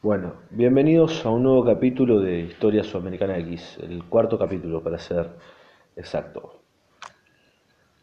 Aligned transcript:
Bueno, 0.00 0.34
bienvenidos 0.50 1.26
a 1.26 1.30
un 1.30 1.42
nuevo 1.42 1.64
capítulo 1.64 2.20
de 2.20 2.38
Historia 2.38 2.84
Sudamericana 2.84 3.36
X, 3.38 3.78
el 3.82 4.04
cuarto 4.04 4.38
capítulo 4.38 4.80
para 4.80 4.96
ser 4.96 5.28
exacto. 5.96 6.62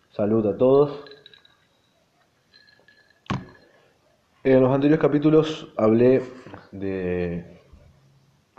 Salud 0.09 0.45
a 0.45 0.57
todos. 0.57 1.05
En 4.43 4.59
los 4.59 4.75
anteriores 4.75 5.01
capítulos 5.01 5.71
hablé 5.77 6.21
de 6.73 7.61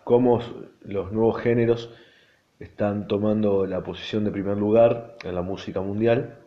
cómo 0.02 0.40
los 0.80 1.12
nuevos 1.12 1.38
géneros 1.42 1.92
están 2.58 3.06
tomando 3.06 3.66
la 3.66 3.82
posición 3.82 4.24
de 4.24 4.30
primer 4.30 4.56
lugar 4.56 5.18
en 5.24 5.34
la 5.34 5.42
música 5.42 5.82
mundial. 5.82 6.38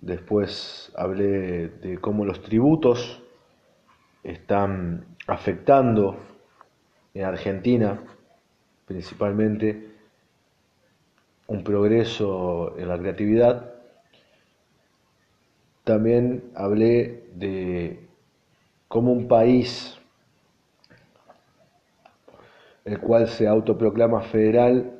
Después 0.00 0.92
hablé 0.96 1.66
de 1.66 1.98
cómo 1.98 2.24
los 2.24 2.42
tributos 2.42 3.21
están 4.22 5.04
afectando 5.26 6.18
en 7.14 7.24
Argentina 7.24 8.00
principalmente 8.86 9.88
un 11.46 11.64
progreso 11.64 12.76
en 12.78 12.88
la 12.88 12.98
creatividad. 12.98 13.72
También 15.84 16.44
hablé 16.54 17.24
de 17.34 18.06
cómo 18.88 19.12
un 19.12 19.28
país, 19.28 19.98
el 22.84 23.00
cual 23.00 23.28
se 23.28 23.48
autoproclama 23.48 24.22
federal, 24.22 24.98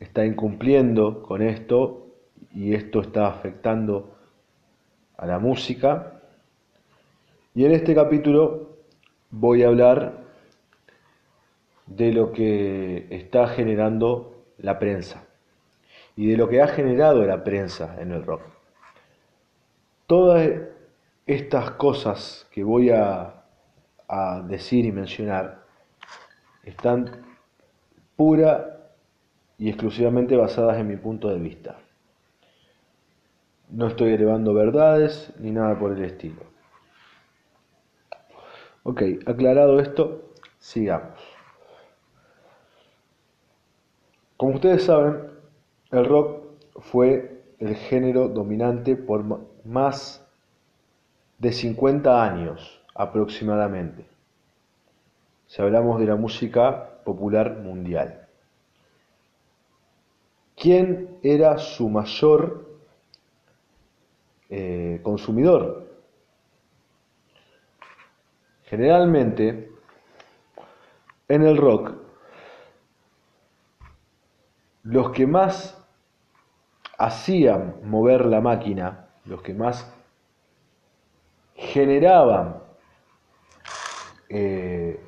está 0.00 0.24
incumpliendo 0.24 1.22
con 1.22 1.42
esto 1.42 2.06
y 2.52 2.74
esto 2.74 3.00
está 3.00 3.28
afectando 3.28 4.16
a 5.16 5.26
la 5.26 5.38
música. 5.38 6.11
Y 7.54 7.66
en 7.66 7.72
este 7.72 7.94
capítulo 7.94 8.78
voy 9.30 9.62
a 9.62 9.68
hablar 9.68 10.22
de 11.86 12.10
lo 12.10 12.32
que 12.32 13.06
está 13.10 13.46
generando 13.48 14.42
la 14.56 14.78
prensa 14.78 15.26
y 16.16 16.30
de 16.30 16.38
lo 16.38 16.48
que 16.48 16.62
ha 16.62 16.68
generado 16.68 17.26
la 17.26 17.44
prensa 17.44 18.00
en 18.00 18.12
el 18.12 18.24
rock. 18.24 18.40
Todas 20.06 20.50
estas 21.26 21.72
cosas 21.72 22.48
que 22.52 22.64
voy 22.64 22.90
a, 22.90 23.38
decir 24.44 24.84
y 24.84 24.92
mencionar 24.92 25.62
están 26.64 27.24
pura 28.14 28.90
y 29.56 29.70
exclusivamente 29.70 30.36
basadas 30.36 30.76
en 30.76 30.86
mi 30.86 30.96
punto 30.96 31.28
de 31.28 31.38
vista. 31.38 31.78
No 33.70 33.86
estoy 33.86 34.12
elevando 34.12 34.52
verdades 34.52 35.32
ni 35.38 35.50
nada 35.50 35.78
por 35.78 35.92
el 35.92 36.04
estilo. 36.04 36.51
Ok, 38.84 39.02
aclarado 39.26 39.78
esto, 39.78 40.32
sigamos. 40.58 41.18
Como 44.36 44.54
ustedes 44.54 44.84
saben, 44.84 45.30
el 45.92 46.04
rock 46.04 46.42
fue 46.80 47.44
el 47.60 47.76
género 47.76 48.28
dominante 48.28 48.96
por 48.96 49.24
más 49.64 50.26
de 51.38 51.52
50 51.52 52.24
años 52.24 52.82
aproximadamente, 52.94 54.04
si 55.46 55.62
hablamos 55.62 56.00
de 56.00 56.06
la 56.06 56.16
música 56.16 56.98
popular 57.04 57.58
mundial. 57.58 58.26
¿Quién 60.56 61.18
era 61.22 61.58
su 61.58 61.88
mayor 61.88 62.66
eh, 64.50 64.98
consumidor? 65.04 65.91
Generalmente, 68.72 69.70
en 71.28 71.42
el 71.42 71.58
rock, 71.58 71.92
los 74.84 75.10
que 75.10 75.26
más 75.26 75.78
hacían 76.96 77.74
mover 77.84 78.24
la 78.24 78.40
máquina, 78.40 79.08
los 79.26 79.42
que 79.42 79.52
más 79.52 79.92
generaban 81.54 82.62
eh, 84.30 84.98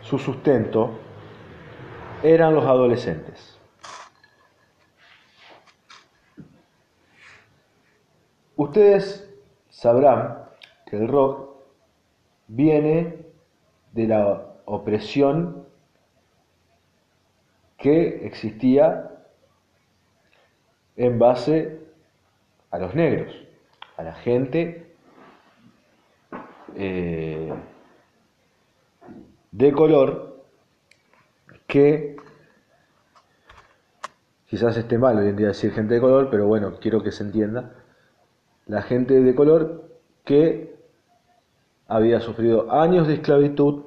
su 0.00 0.18
sustento, 0.18 0.98
eran 2.24 2.56
los 2.56 2.64
adolescentes. 2.64 3.56
Ustedes 8.56 9.32
sabrán 9.68 10.48
que 10.86 10.96
el 10.96 11.06
rock 11.06 11.55
viene 12.48 13.26
de 13.92 14.06
la 14.06 14.54
opresión 14.64 15.64
que 17.78 18.26
existía 18.26 19.10
en 20.96 21.18
base 21.18 21.80
a 22.70 22.78
los 22.78 22.94
negros, 22.94 23.32
a 23.96 24.02
la 24.02 24.14
gente 24.14 24.94
eh, 26.74 27.52
de 29.52 29.72
color 29.72 30.44
que 31.66 32.16
quizás 34.46 34.76
esté 34.76 34.98
mal 34.98 35.18
hoy 35.18 35.28
en 35.28 35.36
día 35.36 35.48
decir 35.48 35.72
gente 35.72 35.94
de 35.94 36.00
color, 36.00 36.28
pero 36.30 36.46
bueno, 36.46 36.78
quiero 36.80 37.02
que 37.02 37.12
se 37.12 37.24
entienda, 37.24 37.74
la 38.66 38.82
gente 38.82 39.20
de 39.20 39.34
color 39.34 39.90
que 40.24 40.75
había 41.88 42.20
sufrido 42.20 42.72
años 42.72 43.06
de 43.06 43.14
esclavitud, 43.14 43.84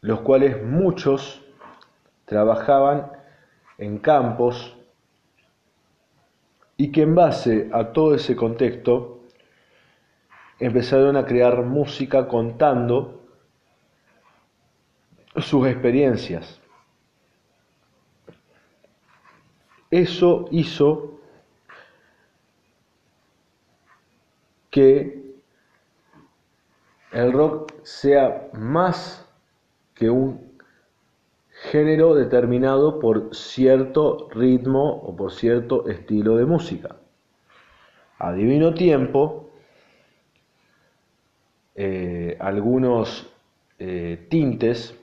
los 0.00 0.20
cuales 0.20 0.62
muchos 0.62 1.42
trabajaban 2.24 3.12
en 3.78 3.98
campos 3.98 4.76
y 6.76 6.90
que 6.90 7.02
en 7.02 7.14
base 7.14 7.70
a 7.72 7.92
todo 7.92 8.14
ese 8.14 8.34
contexto 8.34 9.20
empezaron 10.58 11.16
a 11.16 11.24
crear 11.24 11.62
música 11.62 12.28
contando 12.28 13.22
sus 15.36 15.66
experiencias. 15.66 16.60
Eso 19.90 20.46
hizo 20.50 21.20
que 24.70 25.21
el 27.12 27.32
rock 27.32 27.72
sea 27.82 28.48
más 28.54 29.26
que 29.94 30.10
un 30.10 30.52
género 31.70 32.14
determinado 32.14 32.98
por 32.98 33.34
cierto 33.34 34.28
ritmo 34.30 34.90
o 34.90 35.14
por 35.14 35.32
cierto 35.32 35.86
estilo 35.88 36.36
de 36.36 36.46
música. 36.46 36.96
A 38.18 38.32
divino 38.32 38.74
tiempo, 38.74 39.50
eh, 41.74 42.36
algunos 42.40 43.30
eh, 43.78 44.26
tintes 44.28 44.98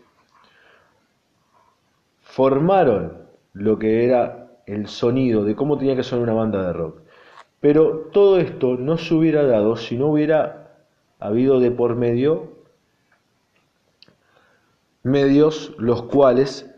formaron 2.22 3.18
lo 3.54 3.78
que 3.78 4.06
era 4.06 4.48
el 4.66 4.88
sonido 4.88 5.44
de 5.44 5.56
cómo 5.56 5.78
tenía 5.78 5.96
que 5.96 6.04
sonar 6.04 6.24
una 6.24 6.34
banda 6.34 6.68
de 6.68 6.74
rock. 6.74 7.02
Pero 7.60 8.10
todo 8.14 8.40
esto 8.40 8.78
no 8.78 8.98
se 8.98 9.14
hubiera 9.14 9.44
dado 9.44 9.76
si 9.76 9.98
no 9.98 10.08
hubiera 10.08 10.59
habido 11.20 11.60
de 11.60 11.72
por 11.72 11.96
medio 11.96 12.58
medios 15.04 15.74
los 15.78 16.04
cuales 16.04 16.70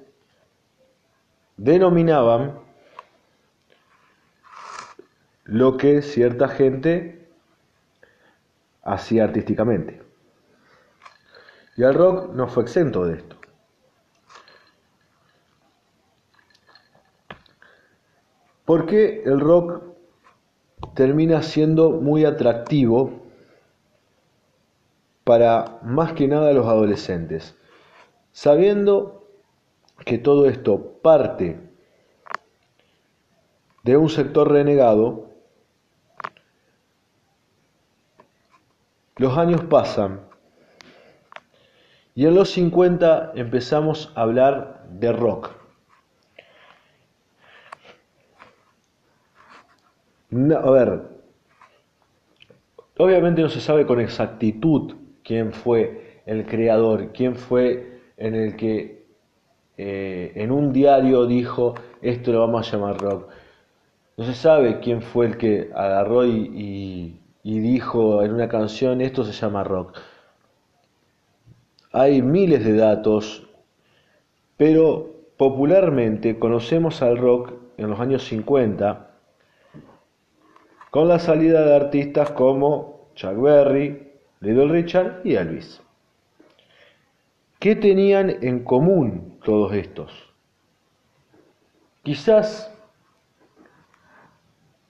denominaban 1.58 2.60
lo 5.44 5.78
que 5.78 6.02
cierta 6.02 6.48
gente 6.48 7.30
hacía 8.84 9.26
artísticamente. 9.26 10.02
Y 11.78 11.84
el 11.84 11.94
rock 11.94 12.34
no 12.34 12.48
fue 12.48 12.64
exento 12.64 13.06
de 13.06 13.18
esto. 13.18 13.36
¿Por 18.66 18.86
qué 18.86 19.24
el 19.26 19.40
rock 19.40 19.84
termina 20.94 21.42
siendo 21.42 21.92
muy 21.92 22.26
atractivo 22.26 23.21
para 25.32 25.80
más 25.82 26.12
que 26.12 26.28
nada 26.28 26.52
los 26.52 26.68
adolescentes, 26.68 27.58
sabiendo 28.34 29.30
que 30.06 30.18
todo 30.18 30.46
esto 30.50 31.00
parte 31.02 31.58
de 33.82 33.96
un 33.96 34.10
sector 34.10 34.52
renegado, 34.52 35.30
los 39.16 39.38
años 39.38 39.62
pasan 39.70 40.20
y 42.14 42.26
en 42.26 42.36
los 42.36 42.50
50 42.50 43.32
empezamos 43.34 44.12
a 44.16 44.24
hablar 44.24 44.86
de 44.90 45.14
rock. 45.14 45.52
a 50.62 50.72
ver, 50.72 51.04
obviamente 52.98 53.42
no 53.42 53.48
se 53.48 53.62
sabe 53.62 53.86
con 53.86 54.02
exactitud 54.02 54.96
quién 55.32 55.54
fue 55.54 56.20
el 56.26 56.46
creador, 56.46 57.14
quién 57.14 57.38
fue 57.38 58.02
en 58.18 58.36
el 58.36 58.58
que 58.58 59.06
eh, 59.78 60.34
en 60.36 60.52
un 60.52 60.74
diario 60.74 61.26
dijo 61.26 61.74
esto 62.02 62.34
lo 62.34 62.42
vamos 62.42 62.68
a 62.68 62.72
llamar 62.76 62.98
rock. 62.98 63.30
No 64.18 64.26
se 64.26 64.34
sabe 64.34 64.82
quién 64.82 65.02
fue 65.02 65.28
el 65.28 65.38
que 65.38 65.72
agarró 65.74 66.26
y, 66.26 67.18
y 67.44 67.60
dijo 67.60 68.24
en 68.24 68.34
una 68.34 68.50
canción 68.50 69.00
esto 69.00 69.24
se 69.24 69.32
llama 69.32 69.64
rock. 69.64 69.98
Hay 71.94 72.22
miles 72.22 72.66
de 72.66 72.76
datos, 72.76 73.48
pero 74.58 75.12
popularmente 75.38 76.40
conocemos 76.40 77.02
al 77.02 77.16
rock 77.16 77.54
en 77.78 77.90
los 77.90 78.02
años 78.02 78.26
50 78.26 79.12
con 80.90 81.08
la 81.08 81.20
salida 81.20 81.66
de 81.66 81.74
artistas 81.74 82.32
como 82.32 83.12
Chuck 83.16 83.42
Berry, 83.42 84.11
Little 84.42 84.70
Richard 84.70 85.22
y 85.24 85.36
Elvis. 85.36 85.82
¿Qué 87.60 87.76
tenían 87.76 88.30
en 88.42 88.64
común 88.64 89.38
todos 89.44 89.74
estos? 89.74 90.12
Quizás 92.02 92.74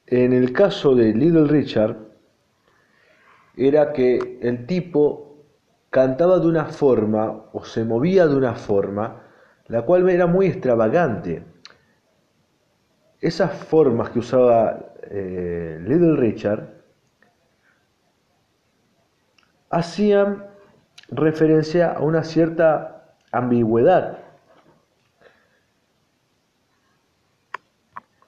en 0.07 0.31
el 0.31 0.53
caso 0.53 0.95
de 0.95 1.13
Little 1.13 1.48
Richard 1.48 1.98
era 3.57 3.92
que 3.92 4.39
el 4.42 4.65
tipo 4.65 5.44
cantaba 5.89 6.39
de 6.39 6.48
una 6.48 6.65
forma 6.65 7.50
o 7.51 7.65
se 7.65 7.83
movía 7.83 8.27
de 8.27 8.36
una 8.38 8.56
forma 8.56 9.24
la 9.68 9.81
cual 9.83 10.09
era 10.09 10.27
muy 10.27 10.48
extravagante. 10.48 11.44
Esas 13.19 13.53
formas 13.53 14.09
que 14.09 14.19
usaba 14.19 14.94
eh, 15.03 15.77
Little 15.81 16.15
Richard 16.15 16.70
hacían 19.71 20.45
referencia 21.09 21.94
a 21.94 22.01
una 22.01 22.23
cierta 22.23 23.15
ambigüedad. 23.31 24.19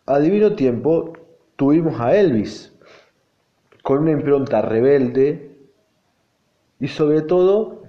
A 0.06 0.20
divino 0.20 0.56
tiempo 0.56 1.14
tuvimos 1.56 2.00
a 2.00 2.16
Elvis 2.16 2.74
con 3.84 4.00
una 4.00 4.12
impronta 4.12 4.62
rebelde 4.62 5.58
y 6.80 6.88
sobre 6.88 7.22
todo 7.22 7.84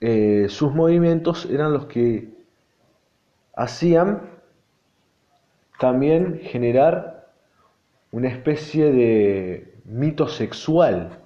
eh, 0.00 0.46
sus 0.48 0.72
movimientos 0.74 1.46
eran 1.46 1.72
los 1.72 1.86
que 1.86 2.28
hacían 3.54 4.22
también 5.78 6.40
generar 6.40 7.28
una 8.10 8.28
especie 8.28 8.92
de 8.92 9.74
mito 9.84 10.28
sexual. 10.28 11.17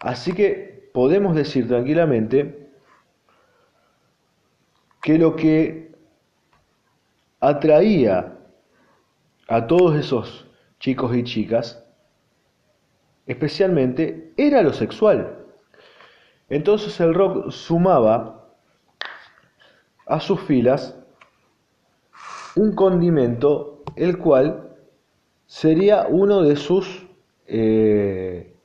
Así 0.00 0.32
que 0.32 0.90
podemos 0.92 1.34
decir 1.34 1.68
tranquilamente 1.68 2.68
que 5.02 5.18
lo 5.18 5.36
que 5.36 5.92
atraía 7.40 8.38
a 9.48 9.66
todos 9.66 9.94
esos 9.96 10.46
chicos 10.80 11.14
y 11.16 11.22
chicas, 11.24 11.84
especialmente, 13.26 14.32
era 14.36 14.62
lo 14.62 14.72
sexual. 14.72 15.44
Entonces 16.48 16.98
el 17.00 17.14
rock 17.14 17.50
sumaba 17.50 18.48
a 20.06 20.20
sus 20.20 20.40
filas 20.40 20.96
un 22.54 22.74
condimento 22.74 23.82
el 23.96 24.18
cual 24.18 24.76
sería 25.46 26.06
uno 26.08 26.42
de 26.42 26.56
sus 26.56 27.06
eh, 27.46 28.55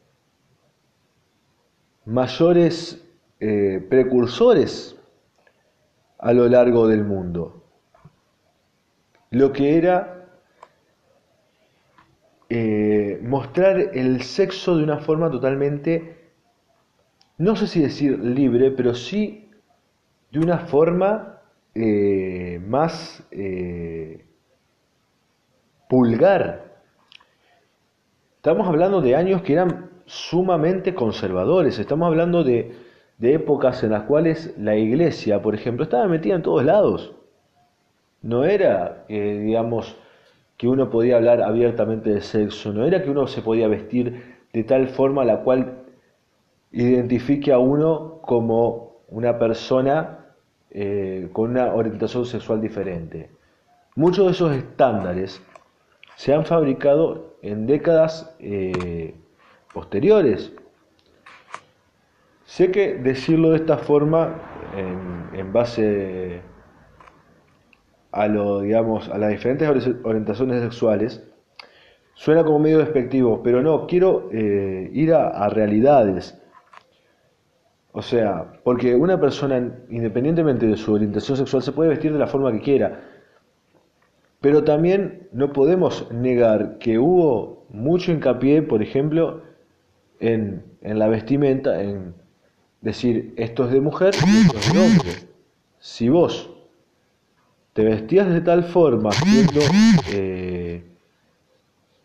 mayores 2.05 3.05
eh, 3.39 3.85
precursores 3.89 4.97
a 6.17 6.33
lo 6.33 6.47
largo 6.47 6.87
del 6.87 7.03
mundo. 7.03 7.63
Lo 9.29 9.51
que 9.53 9.77
era 9.77 10.27
eh, 12.49 13.19
mostrar 13.23 13.79
el 13.79 14.21
sexo 14.23 14.77
de 14.77 14.83
una 14.83 14.99
forma 14.99 15.31
totalmente, 15.31 16.29
no 17.37 17.55
sé 17.55 17.67
si 17.67 17.81
decir 17.81 18.19
libre, 18.19 18.71
pero 18.71 18.93
sí 18.93 19.49
de 20.31 20.39
una 20.39 20.59
forma 20.59 21.39
eh, 21.73 22.61
más 22.67 23.23
pulgar. 25.87 26.71
Estamos 28.37 28.67
hablando 28.67 29.01
de 29.01 29.15
años 29.15 29.41
que 29.43 29.53
eran 29.53 29.90
sumamente 30.05 30.93
conservadores, 30.93 31.79
estamos 31.79 32.07
hablando 32.07 32.43
de, 32.43 32.73
épocas 33.21 33.83
en 33.83 33.91
las 33.91 34.03
cuales 34.03 34.55
la 34.57 34.75
iglesia, 34.75 35.41
por 35.41 35.53
ejemplo, 35.53 35.83
estaba 35.83 36.07
metida 36.07 36.35
en 36.35 36.41
todos 36.41 36.63
lados. 36.65 37.13
No 38.23 38.43
era, 38.45 39.05
eh, 39.09 39.41
digamos, 39.43 39.95
que 40.57 40.67
uno 40.67 40.89
podía 40.89 41.17
hablar 41.17 41.41
abiertamente 41.41 42.11
de 42.11 42.21
sexo, 42.21 42.73
no 42.73 42.85
era 42.85 43.03
que 43.03 43.11
uno 43.11 43.27
se 43.27 43.41
podía 43.41 43.67
vestir 43.67 44.23
de 44.53 44.63
tal 44.63 44.87
forma 44.87 45.23
la 45.23 45.41
cual 45.41 45.83
identifique 46.71 47.51
a 47.51 47.59
uno 47.59 48.19
como 48.21 49.01
una 49.09 49.37
persona 49.37 50.19
eh, 50.71 51.29
con 51.33 51.51
una 51.51 51.73
orientación 51.73 52.25
sexual 52.25 52.61
diferente. 52.61 53.29
Muchos 53.95 54.25
de 54.25 54.31
esos 54.31 54.55
estándares 54.55 55.41
se 56.15 56.33
han 56.33 56.45
fabricado 56.45 57.35
en 57.41 57.65
décadas 57.65 58.35
eh, 58.39 59.15
posteriores. 59.73 60.53
Sé 62.45 62.71
que 62.71 62.95
decirlo 62.95 63.51
de 63.51 63.57
esta 63.57 63.77
forma, 63.77 64.35
en, 64.75 65.53
base 65.53 66.41
a 68.11 68.27
lo, 68.27 68.61
digamos, 68.61 69.09
a 69.09 69.17
las 69.17 69.29
diferentes 69.29 69.67
orientaciones 70.03 70.61
sexuales, 70.61 71.23
suena 72.13 72.43
como 72.43 72.59
medio 72.59 72.79
despectivo, 72.79 73.41
pero 73.43 73.61
no, 73.61 73.87
quiero 73.87 74.29
eh, 74.31 74.89
ir 74.93 75.13
a 75.13 75.47
realidades 75.49 76.41
o 77.93 78.01
sea, 78.01 78.53
porque 78.63 78.95
una 78.95 79.19
persona, 79.19 79.57
independientemente 79.89 80.65
de 80.65 80.77
su 80.77 80.93
orientación 80.93 81.37
sexual, 81.37 81.61
se 81.61 81.73
puede 81.73 81.89
vestir 81.89 82.13
de 82.13 82.19
la 82.19 82.27
forma 82.27 82.51
que 82.51 82.61
quiera. 82.61 83.01
Pero 84.39 84.63
también 84.63 85.27
no 85.33 85.51
podemos 85.51 86.09
negar 86.11 86.77
que 86.79 86.97
hubo 86.97 87.65
mucho 87.69 88.11
hincapié, 88.11 88.61
por 88.61 88.81
ejemplo, 88.81 89.41
en, 90.21 90.63
la 90.81 91.07
vestimenta, 91.07 91.81
en 91.81 92.13
decir 92.79 93.33
esto 93.37 93.65
es 93.65 93.71
de 93.71 93.81
mujer 93.81 94.13
y 94.25 94.73
de 94.73 94.79
hombre. 94.79 95.11
Si 95.79 96.09
vos 96.09 96.49
te 97.73 97.83
vestías 97.83 98.29
de 98.29 98.41
tal 98.41 98.63
forma 98.63 99.11
siendo 99.11 99.61
eh, 100.11 100.83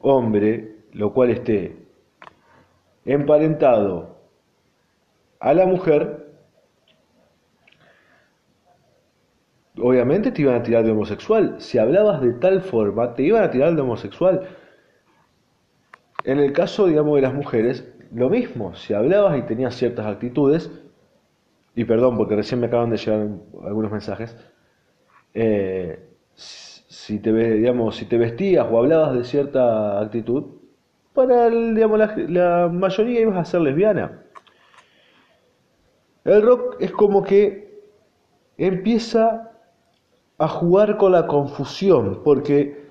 hombre, 0.00 0.76
lo 0.92 1.12
cual 1.12 1.30
esté 1.30 1.76
emparentado 3.04 4.16
a 5.38 5.52
la 5.52 5.66
mujer, 5.66 6.26
obviamente 9.78 10.32
te 10.32 10.42
iban 10.42 10.54
a 10.54 10.62
tirar 10.62 10.84
de 10.84 10.92
homosexual. 10.92 11.56
Si 11.58 11.76
hablabas 11.76 12.22
de 12.22 12.32
tal 12.32 12.62
forma, 12.62 13.14
te 13.14 13.24
iban 13.24 13.44
a 13.44 13.50
tirar 13.50 13.74
de 13.74 13.82
homosexual. 13.82 14.48
En 16.24 16.38
el 16.38 16.52
caso, 16.52 16.86
digamos, 16.86 17.16
de 17.16 17.22
las 17.22 17.34
mujeres, 17.34 17.84
lo 18.12 18.30
mismo. 18.30 18.74
Si 18.74 18.94
hablabas 18.94 19.38
y 19.38 19.42
tenías 19.42 19.74
ciertas 19.74 20.06
actitudes, 20.06 20.70
y 21.74 21.84
perdón 21.84 22.16
porque 22.16 22.36
recién 22.36 22.60
me 22.60 22.66
acaban 22.66 22.90
de 22.90 22.96
llegar 22.96 23.28
algunos 23.64 23.92
mensajes, 23.92 24.36
eh, 25.34 26.08
si, 26.34 27.18
te, 27.18 27.32
digamos, 27.32 27.96
si 27.96 28.06
te 28.06 28.16
vestías 28.18 28.66
o 28.70 28.78
hablabas 28.78 29.14
de 29.14 29.24
cierta 29.24 30.00
actitud, 30.00 30.44
para 31.14 31.48
digamos, 31.50 31.98
la, 31.98 32.14
la 32.28 32.68
mayoría 32.68 33.20
ibas 33.20 33.36
a 33.36 33.44
ser 33.44 33.60
lesbiana. 33.60 34.22
El 36.24 36.42
rock 36.42 36.76
es 36.80 36.90
como 36.92 37.22
que 37.22 37.82
empieza 38.58 39.52
a 40.38 40.48
jugar 40.48 40.96
con 40.96 41.12
la 41.12 41.26
confusión, 41.26 42.22
porque 42.24 42.86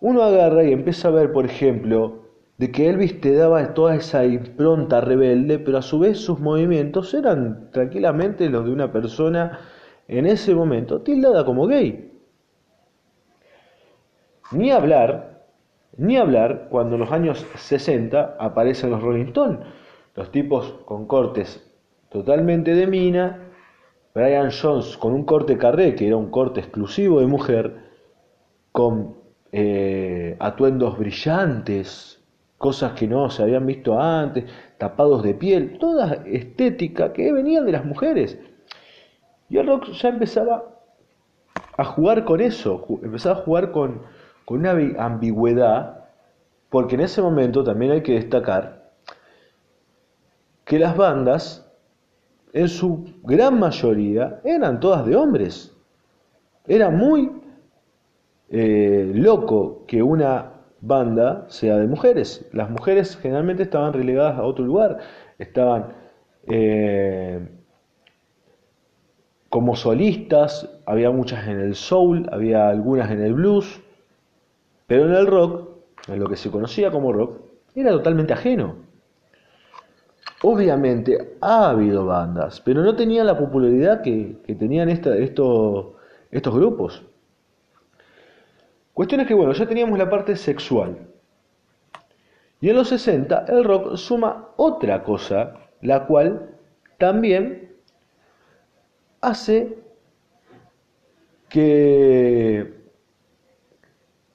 uno 0.00 0.22
agarra 0.22 0.64
y 0.64 0.72
empieza 0.72 1.08
a 1.08 1.12
ver, 1.12 1.32
por 1.32 1.44
ejemplo, 1.44 2.25
de 2.58 2.72
que 2.72 2.88
Elvis 2.88 3.20
te 3.20 3.34
daba 3.34 3.74
toda 3.74 3.96
esa 3.96 4.24
impronta 4.24 5.00
rebelde, 5.00 5.58
pero 5.58 5.78
a 5.78 5.82
su 5.82 5.98
vez 5.98 6.18
sus 6.18 6.40
movimientos 6.40 7.12
eran 7.12 7.70
tranquilamente 7.70 8.48
los 8.48 8.64
de 8.64 8.72
una 8.72 8.92
persona 8.92 9.60
en 10.08 10.26
ese 10.26 10.54
momento 10.54 11.02
tildada 11.02 11.44
como 11.44 11.66
gay. 11.66 12.12
Ni 14.52 14.70
hablar, 14.70 15.44
ni 15.96 16.16
hablar 16.16 16.68
cuando 16.70 16.94
en 16.94 17.00
los 17.00 17.12
años 17.12 17.44
60 17.56 18.36
aparecen 18.38 18.90
los 18.90 19.02
Rolling 19.02 19.26
Stones, 19.26 19.60
los 20.14 20.30
tipos 20.30 20.76
con 20.84 21.06
cortes 21.06 21.62
totalmente 22.08 22.74
de 22.74 22.86
mina, 22.86 23.50
Brian 24.14 24.50
Jones 24.50 24.96
con 24.96 25.12
un 25.12 25.24
corte 25.24 25.58
carré, 25.58 25.94
que 25.94 26.06
era 26.06 26.16
un 26.16 26.30
corte 26.30 26.60
exclusivo 26.60 27.20
de 27.20 27.26
mujer, 27.26 27.76
con 28.72 29.16
eh, 29.52 30.36
atuendos 30.38 30.98
brillantes, 30.98 32.25
cosas 32.58 32.92
que 32.92 33.06
no 33.06 33.30
se 33.30 33.42
habían 33.42 33.66
visto 33.66 34.00
antes, 34.00 34.44
tapados 34.78 35.22
de 35.22 35.34
piel, 35.34 35.78
toda 35.78 36.22
estética 36.26 37.12
que 37.12 37.32
venían 37.32 37.66
de 37.66 37.72
las 37.72 37.84
mujeres. 37.84 38.38
Y 39.48 39.58
el 39.58 39.66
rock 39.66 39.92
ya 39.92 40.08
empezaba 40.08 40.64
a 41.76 41.84
jugar 41.84 42.24
con 42.24 42.40
eso, 42.40 42.84
empezaba 43.02 43.40
a 43.40 43.42
jugar 43.42 43.72
con, 43.72 44.02
una 44.48 44.70
ambigüedad, 44.98 46.04
porque 46.70 46.94
en 46.94 47.00
ese 47.00 47.20
momento 47.20 47.64
también 47.64 47.92
hay 47.92 48.02
que 48.02 48.12
destacar 48.12 48.92
que 50.64 50.78
las 50.78 50.96
bandas, 50.96 51.68
en 52.52 52.68
su 52.68 53.12
gran 53.22 53.58
mayoría, 53.58 54.40
eran 54.44 54.80
todas 54.80 55.04
de 55.04 55.14
hombres. 55.14 55.72
Era 56.66 56.90
muy 56.90 57.30
eh, 58.48 59.12
loco 59.14 59.84
que 59.86 60.02
una 60.02 60.55
banda 60.80 61.46
sea 61.48 61.76
de 61.78 61.86
mujeres. 61.86 62.48
Las 62.52 62.70
mujeres 62.70 63.16
generalmente 63.16 63.62
estaban 63.62 63.92
relegadas 63.92 64.38
a 64.38 64.42
otro 64.42 64.64
lugar, 64.64 64.98
estaban 65.38 65.92
eh, 66.46 67.48
como 69.48 69.76
solistas, 69.76 70.68
había 70.86 71.10
muchas 71.10 71.46
en 71.48 71.60
el 71.60 71.74
soul, 71.74 72.28
había 72.30 72.68
algunas 72.68 73.10
en 73.10 73.22
el 73.22 73.34
blues, 73.34 73.80
pero 74.86 75.06
en 75.06 75.14
el 75.14 75.26
rock, 75.26 75.70
en 76.08 76.18
lo 76.18 76.28
que 76.28 76.36
se 76.36 76.50
conocía 76.50 76.90
como 76.90 77.12
rock, 77.12 77.40
era 77.74 77.90
totalmente 77.90 78.32
ajeno. 78.32 78.76
Obviamente 80.42 81.36
ha 81.40 81.70
habido 81.70 82.06
bandas, 82.06 82.60
pero 82.60 82.82
no 82.82 82.94
tenían 82.94 83.26
la 83.26 83.38
popularidad 83.38 84.02
que, 84.02 84.36
tenían 84.58 84.88
estos 84.90 85.94
grupos. 86.30 87.02
Cuestión 88.96 89.20
es 89.20 89.26
que, 89.26 89.34
bueno, 89.34 89.52
ya 89.52 89.66
teníamos 89.66 89.98
la 89.98 90.08
parte 90.08 90.34
sexual. 90.36 90.96
Y 92.62 92.70
en 92.70 92.76
los 92.76 92.88
60 92.88 93.44
el 93.46 93.62
rock 93.62 93.96
suma 93.96 94.48
otra 94.56 95.04
cosa, 95.04 95.52
la 95.82 96.06
cual 96.06 96.56
también 96.96 97.76
hace 99.20 99.76
que, 101.50 102.72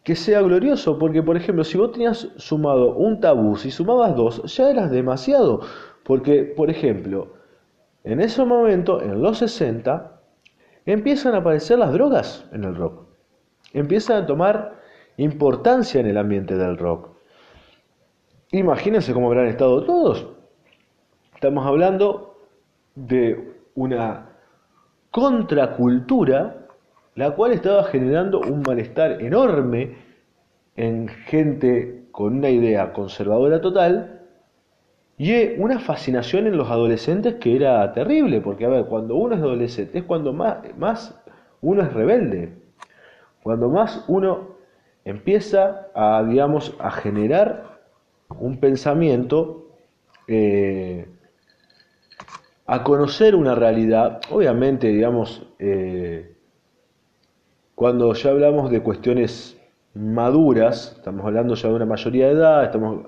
que 0.03 0.15
sea 0.15 0.41
glorioso, 0.43 0.99
porque 0.99 1.23
por 1.23 1.37
ejemplo, 1.37 1.63
si 1.63 1.79
vos 1.79 1.91
tenías 1.91 2.27
sumado 2.37 2.93
un 2.97 3.19
tabú, 3.19 3.55
si 3.55 3.71
sumabas 3.71 4.15
dos, 4.15 4.55
ya 4.55 4.69
eras 4.69 4.91
demasiado, 4.91 5.61
porque 6.03 6.43
por 6.43 6.69
ejemplo, 6.69 7.33
en 8.03 8.21
ese 8.21 8.45
momento, 8.45 9.01
en 9.01 9.23
los 9.23 9.39
60, 9.39 10.21
empiezan 10.85 11.33
a 11.33 11.39
aparecer 11.39 11.79
las 11.79 11.91
drogas 11.93 12.45
en 12.51 12.65
el 12.65 12.75
rock 12.75 13.10
empiezan 13.73 14.23
a 14.23 14.25
tomar 14.25 14.81
importancia 15.17 15.99
en 15.99 16.07
el 16.07 16.17
ambiente 16.17 16.55
del 16.55 16.77
rock. 16.77 17.09
Imagínense 18.51 19.13
cómo 19.13 19.27
habrán 19.27 19.47
estado 19.47 19.83
todos. 19.83 20.27
Estamos 21.33 21.65
hablando 21.65 22.37
de 22.95 23.55
una 23.75 24.29
contracultura, 25.09 26.67
la 27.15 27.31
cual 27.31 27.51
estaba 27.53 27.83
generando 27.85 28.39
un 28.39 28.61
malestar 28.61 29.21
enorme 29.21 29.97
en 30.75 31.07
gente 31.07 32.05
con 32.11 32.37
una 32.37 32.49
idea 32.49 32.93
conservadora 32.93 33.61
total 33.61 34.21
y 35.17 35.59
una 35.59 35.79
fascinación 35.79 36.47
en 36.47 36.57
los 36.57 36.69
adolescentes 36.69 37.35
que 37.35 37.55
era 37.55 37.91
terrible, 37.93 38.41
porque 38.41 38.65
a 38.65 38.69
ver, 38.69 38.85
cuando 38.85 39.15
uno 39.15 39.35
es 39.35 39.41
adolescente 39.41 39.99
es 39.99 40.03
cuando 40.03 40.33
más, 40.33 40.57
más 40.77 41.21
uno 41.61 41.83
es 41.83 41.93
rebelde. 41.93 42.60
Cuando 43.43 43.69
más 43.69 44.05
uno 44.07 44.55
empieza 45.05 45.87
a, 45.95 46.23
digamos, 46.23 46.75
a 46.79 46.91
generar 46.91 47.79
un 48.29 48.59
pensamiento, 48.59 49.67
eh, 50.27 51.07
a 52.67 52.83
conocer 52.83 53.35
una 53.35 53.55
realidad, 53.55 54.21
obviamente, 54.29 54.87
digamos, 54.87 55.45
eh, 55.59 56.35
cuando 57.75 58.13
ya 58.13 58.29
hablamos 58.29 58.69
de 58.69 58.81
cuestiones 58.81 59.59
maduras, 59.93 60.93
estamos 60.97 61.25
hablando 61.25 61.55
ya 61.55 61.67
de 61.69 61.75
una 61.75 61.85
mayoría 61.85 62.27
de 62.27 62.33
edad, 62.33 62.63
estamos 62.63 63.07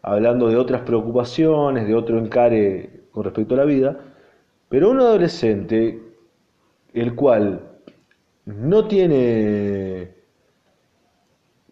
hablando 0.00 0.48
de 0.48 0.56
otras 0.56 0.82
preocupaciones, 0.82 1.86
de 1.86 1.94
otro 1.94 2.18
encare 2.18 3.02
con 3.10 3.24
respecto 3.24 3.54
a 3.54 3.58
la 3.58 3.64
vida, 3.64 3.98
pero 4.68 4.90
un 4.90 5.00
adolescente, 5.00 6.00
el 6.94 7.14
cual 7.14 7.71
no 8.46 8.88
tiene 8.88 10.14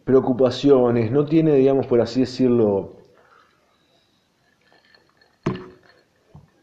preocupaciones, 0.04 1.10
no 1.10 1.24
tiene, 1.24 1.54
digamos, 1.54 1.86
por 1.86 2.00
así 2.00 2.20
decirlo, 2.20 2.96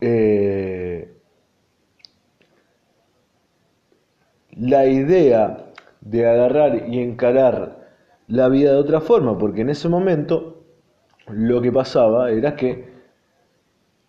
eh, 0.02 1.18
la 4.52 4.86
idea 4.88 5.72
de 6.02 6.28
agarrar 6.28 6.90
y 6.90 7.00
encarar 7.00 7.88
la 8.28 8.50
vida 8.50 8.72
de 8.72 8.78
otra 8.78 9.02
forma, 9.02 9.38
porque 9.38 9.62
en 9.62 9.70
ese 9.70 9.88
momento 9.90 10.64
lo 11.28 11.62
que 11.62 11.72
pasaba 11.72 12.32
era 12.32 12.56
que 12.56 12.90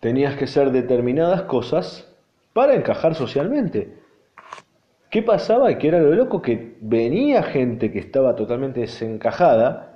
tenías 0.00 0.36
que 0.36 0.46
ser 0.46 0.70
determinadas 0.70 1.42
cosas 1.42 2.12
para 2.52 2.74
encajar 2.74 3.14
socialmente. 3.14 3.97
¿Qué 5.10 5.22
pasaba? 5.22 5.76
Que 5.78 5.88
era 5.88 6.00
lo 6.00 6.14
loco 6.14 6.42
que 6.42 6.76
venía 6.80 7.42
gente 7.42 7.90
que 7.90 7.98
estaba 7.98 8.36
totalmente 8.36 8.80
desencajada 8.80 9.88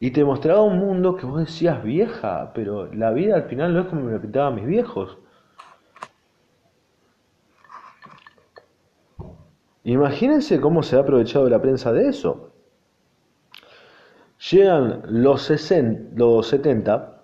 y 0.00 0.10
te 0.10 0.24
mostraba 0.24 0.62
un 0.62 0.78
mundo 0.78 1.16
que 1.16 1.26
vos 1.26 1.40
decías 1.40 1.82
vieja, 1.84 2.52
pero 2.54 2.92
la 2.92 3.12
vida 3.12 3.36
al 3.36 3.44
final 3.44 3.74
no 3.74 3.80
es 3.80 3.86
como 3.86 4.02
me 4.02 4.12
lo 4.12 4.20
pintaban 4.20 4.56
mis 4.56 4.66
viejos. 4.66 5.18
Imagínense 9.84 10.60
cómo 10.60 10.82
se 10.82 10.96
ha 10.96 11.00
aprovechado 11.00 11.48
la 11.48 11.60
prensa 11.60 11.92
de 11.92 12.08
eso. 12.08 12.52
Llegan 14.50 15.02
los, 15.06 15.42
60, 15.42 16.16
los 16.16 16.48
70 16.48 17.22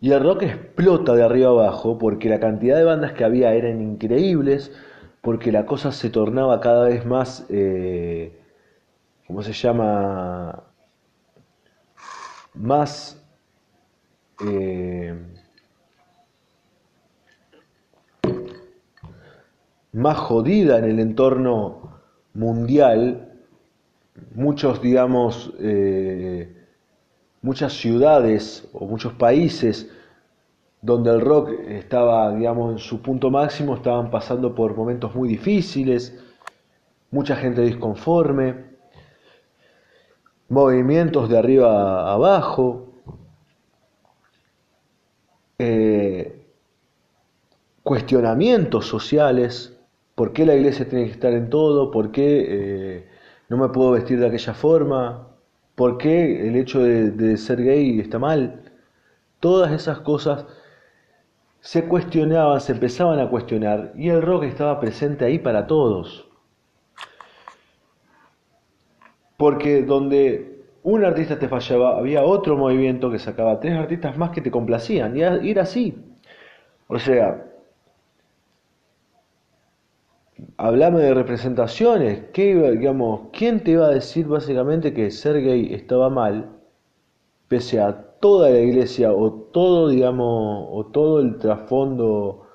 y 0.00 0.12
el 0.12 0.22
rock 0.22 0.42
explota 0.44 1.14
de 1.14 1.24
arriba 1.24 1.50
abajo 1.50 1.98
porque 1.98 2.28
la 2.28 2.38
cantidad 2.38 2.76
de 2.76 2.84
bandas 2.84 3.12
que 3.12 3.24
había 3.24 3.52
eran 3.54 3.80
increíbles 3.82 4.72
porque 5.28 5.52
la 5.52 5.66
cosa 5.66 5.92
se 5.92 6.08
tornaba 6.08 6.58
cada 6.58 6.88
vez 6.88 7.04
más, 7.04 7.44
eh, 7.50 8.32
¿cómo 9.26 9.42
se 9.42 9.52
llama? 9.52 10.64
Más... 12.54 13.22
Eh, 14.42 15.14
más 19.92 20.16
jodida 20.16 20.78
en 20.78 20.84
el 20.86 20.98
entorno 20.98 22.00
mundial, 22.32 23.30
muchos, 24.34 24.80
digamos, 24.80 25.52
eh, 25.60 26.56
muchas 27.42 27.74
ciudades 27.74 28.66
o 28.72 28.86
muchos 28.86 29.12
países 29.12 29.90
donde 30.80 31.10
el 31.10 31.20
rock 31.20 31.50
estaba, 31.66 32.34
digamos, 32.34 32.72
en 32.72 32.78
su 32.78 33.02
punto 33.02 33.30
máximo, 33.30 33.74
estaban 33.74 34.10
pasando 34.10 34.54
por 34.54 34.76
momentos 34.76 35.14
muy 35.14 35.28
difíciles, 35.28 36.16
mucha 37.10 37.36
gente 37.36 37.62
disconforme, 37.62 38.66
movimientos 40.48 41.28
de 41.28 41.38
arriba 41.38 42.08
a 42.08 42.14
abajo, 42.14 42.86
eh, 45.58 46.44
cuestionamientos 47.82 48.86
sociales, 48.86 49.76
por 50.14 50.32
qué 50.32 50.46
la 50.46 50.54
iglesia 50.54 50.88
tiene 50.88 51.06
que 51.06 51.12
estar 51.12 51.32
en 51.32 51.50
todo, 51.50 51.90
por 51.90 52.12
qué 52.12 52.46
eh, 52.48 53.08
no 53.48 53.56
me 53.56 53.68
puedo 53.70 53.92
vestir 53.92 54.20
de 54.20 54.26
aquella 54.28 54.54
forma, 54.54 55.28
por 55.74 55.98
qué 55.98 56.48
el 56.48 56.56
hecho 56.56 56.82
de 56.82 57.36
ser 57.36 57.62
gay 57.62 57.98
está 58.00 58.18
mal, 58.18 58.62
todas 59.40 59.72
esas 59.72 60.00
cosas 60.00 60.44
se 61.60 61.84
cuestionaban, 61.86 62.60
se 62.60 62.72
empezaban 62.72 63.18
a 63.20 63.28
cuestionar 63.28 63.92
y 63.96 64.08
el 64.08 64.22
rock 64.22 64.44
estaba 64.44 64.80
presente 64.80 65.24
ahí 65.24 65.38
para 65.38 65.66
todos. 65.66 66.28
Porque 69.36 69.82
donde 69.82 70.64
un 70.82 71.04
artista 71.04 71.38
te 71.38 71.48
fallaba, 71.48 71.98
había 71.98 72.24
otro 72.24 72.56
movimiento 72.56 73.10
que 73.10 73.18
sacaba 73.18 73.60
tres 73.60 73.74
artistas 73.74 74.16
más 74.16 74.30
que 74.30 74.40
te 74.40 74.50
complacían 74.50 75.16
y 75.16 75.22
era 75.22 75.62
así. 75.62 75.96
O 76.88 76.98
sea, 76.98 77.44
hablame 80.56 81.00
de 81.00 81.14
representaciones, 81.14 82.24
¿qué, 82.32 82.54
digamos, 82.72 83.28
¿quién 83.32 83.62
te 83.62 83.72
iba 83.72 83.86
a 83.86 83.90
decir 83.90 84.26
básicamente 84.26 84.92
que 84.94 85.10
ser 85.10 85.42
gay 85.42 85.72
estaba 85.74 86.10
mal, 86.10 86.50
pese 87.48 87.80
a 87.80 88.07
toda 88.20 88.50
la 88.50 88.58
iglesia 88.58 89.12
o 89.12 89.32
todo, 89.32 89.88
digamos, 89.88 90.66
o 90.70 90.86
todo 90.86 91.20
el 91.20 91.38
trasfondo 91.38 92.46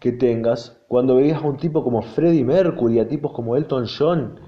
que 0.00 0.12
tengas, 0.12 0.80
cuando 0.88 1.16
veías 1.16 1.42
a 1.42 1.46
un 1.46 1.56
tipo 1.56 1.82
como 1.82 2.02
Freddie 2.02 2.44
Mercury, 2.44 2.98
a 2.98 3.08
tipos 3.08 3.32
como 3.32 3.56
Elton 3.56 3.86
John, 3.86 4.40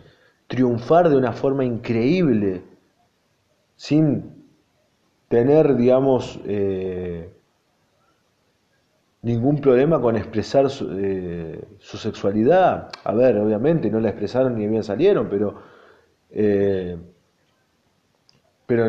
triunfar 0.48 1.08
de 1.08 1.16
una 1.16 1.32
forma 1.32 1.64
increíble, 1.64 2.62
sin 3.74 4.44
tener, 5.28 5.76
digamos, 5.76 6.38
eh, 6.44 7.32
ningún 9.22 9.60
problema 9.60 10.00
con 10.00 10.16
expresar 10.16 10.66
eh, 10.66 11.64
su, 11.78 11.96
sexualidad. 11.96 12.90
A 13.02 13.12
ver, 13.14 13.38
obviamente 13.38 13.90
no 13.90 13.98
la 13.98 14.10
expresaron 14.10 14.56
ni 14.56 14.66
bien 14.68 14.84
salieron, 14.84 15.28
pero, 15.28 15.60
eh, 16.30 16.96
pero 18.66 18.88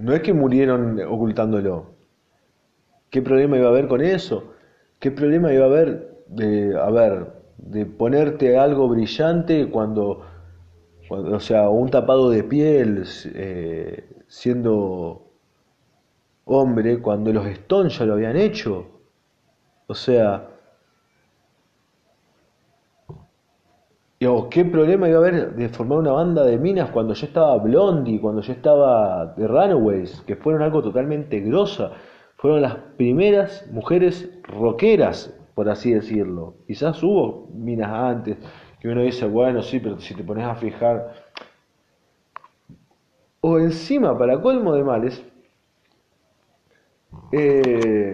no 0.00 0.14
es 0.14 0.22
que 0.22 0.32
murieron 0.32 1.00
ocultándolo. 1.00 1.86
¿Qué 3.10 3.22
problema 3.22 3.56
iba 3.56 3.66
a 3.66 3.70
haber 3.70 3.88
con 3.88 4.00
eso? 4.00 4.54
¿Qué 4.98 5.10
problema 5.10 5.52
iba 5.52 5.64
a 5.64 5.68
haber 5.68 6.24
de, 6.28 6.78
a 6.78 6.90
ver, 6.90 7.32
de 7.58 7.86
ponerte 7.86 8.56
algo 8.58 8.88
brillante 8.88 9.68
cuando, 9.68 10.22
o 11.08 11.40
sea, 11.40 11.68
un 11.68 11.90
tapado 11.90 12.30
de 12.30 12.44
piel 12.44 13.04
eh, 13.34 14.04
siendo 14.28 15.26
hombre 16.44 17.00
cuando 17.00 17.32
los 17.32 17.46
Stones 17.46 17.98
ya 17.98 18.04
lo 18.04 18.14
habían 18.14 18.36
hecho? 18.36 18.86
O 19.86 19.94
sea, 19.94 20.49
¿qué 24.50 24.66
problema 24.66 25.08
iba 25.08 25.16
a 25.16 25.20
haber 25.22 25.54
de 25.54 25.70
formar 25.70 25.98
una 25.98 26.12
banda 26.12 26.44
de 26.44 26.58
minas 26.58 26.90
cuando 26.90 27.14
yo 27.14 27.24
estaba 27.24 27.56
Blondie, 27.56 28.20
cuando 28.20 28.42
yo 28.42 28.52
estaba 28.52 29.34
The 29.34 29.46
Runaways, 29.46 30.20
que 30.26 30.36
fueron 30.36 30.60
algo 30.60 30.82
totalmente 30.82 31.40
grosa? 31.40 31.92
Fueron 32.36 32.60
las 32.60 32.74
primeras 32.98 33.66
mujeres 33.72 34.30
rockeras, 34.42 35.34
por 35.54 35.70
así 35.70 35.94
decirlo. 35.94 36.56
Quizás 36.66 37.02
hubo 37.02 37.48
minas 37.54 37.90
antes, 37.90 38.36
que 38.78 38.88
uno 38.88 39.00
dice, 39.00 39.26
bueno, 39.26 39.62
sí, 39.62 39.80
pero 39.80 39.98
si 39.98 40.14
te 40.14 40.22
pones 40.22 40.44
a 40.44 40.54
fijar. 40.54 41.14
O 43.40 43.58
encima, 43.58 44.18
para 44.18 44.38
colmo 44.42 44.74
de 44.74 44.84
males, 44.84 45.24
eh, 47.32 48.12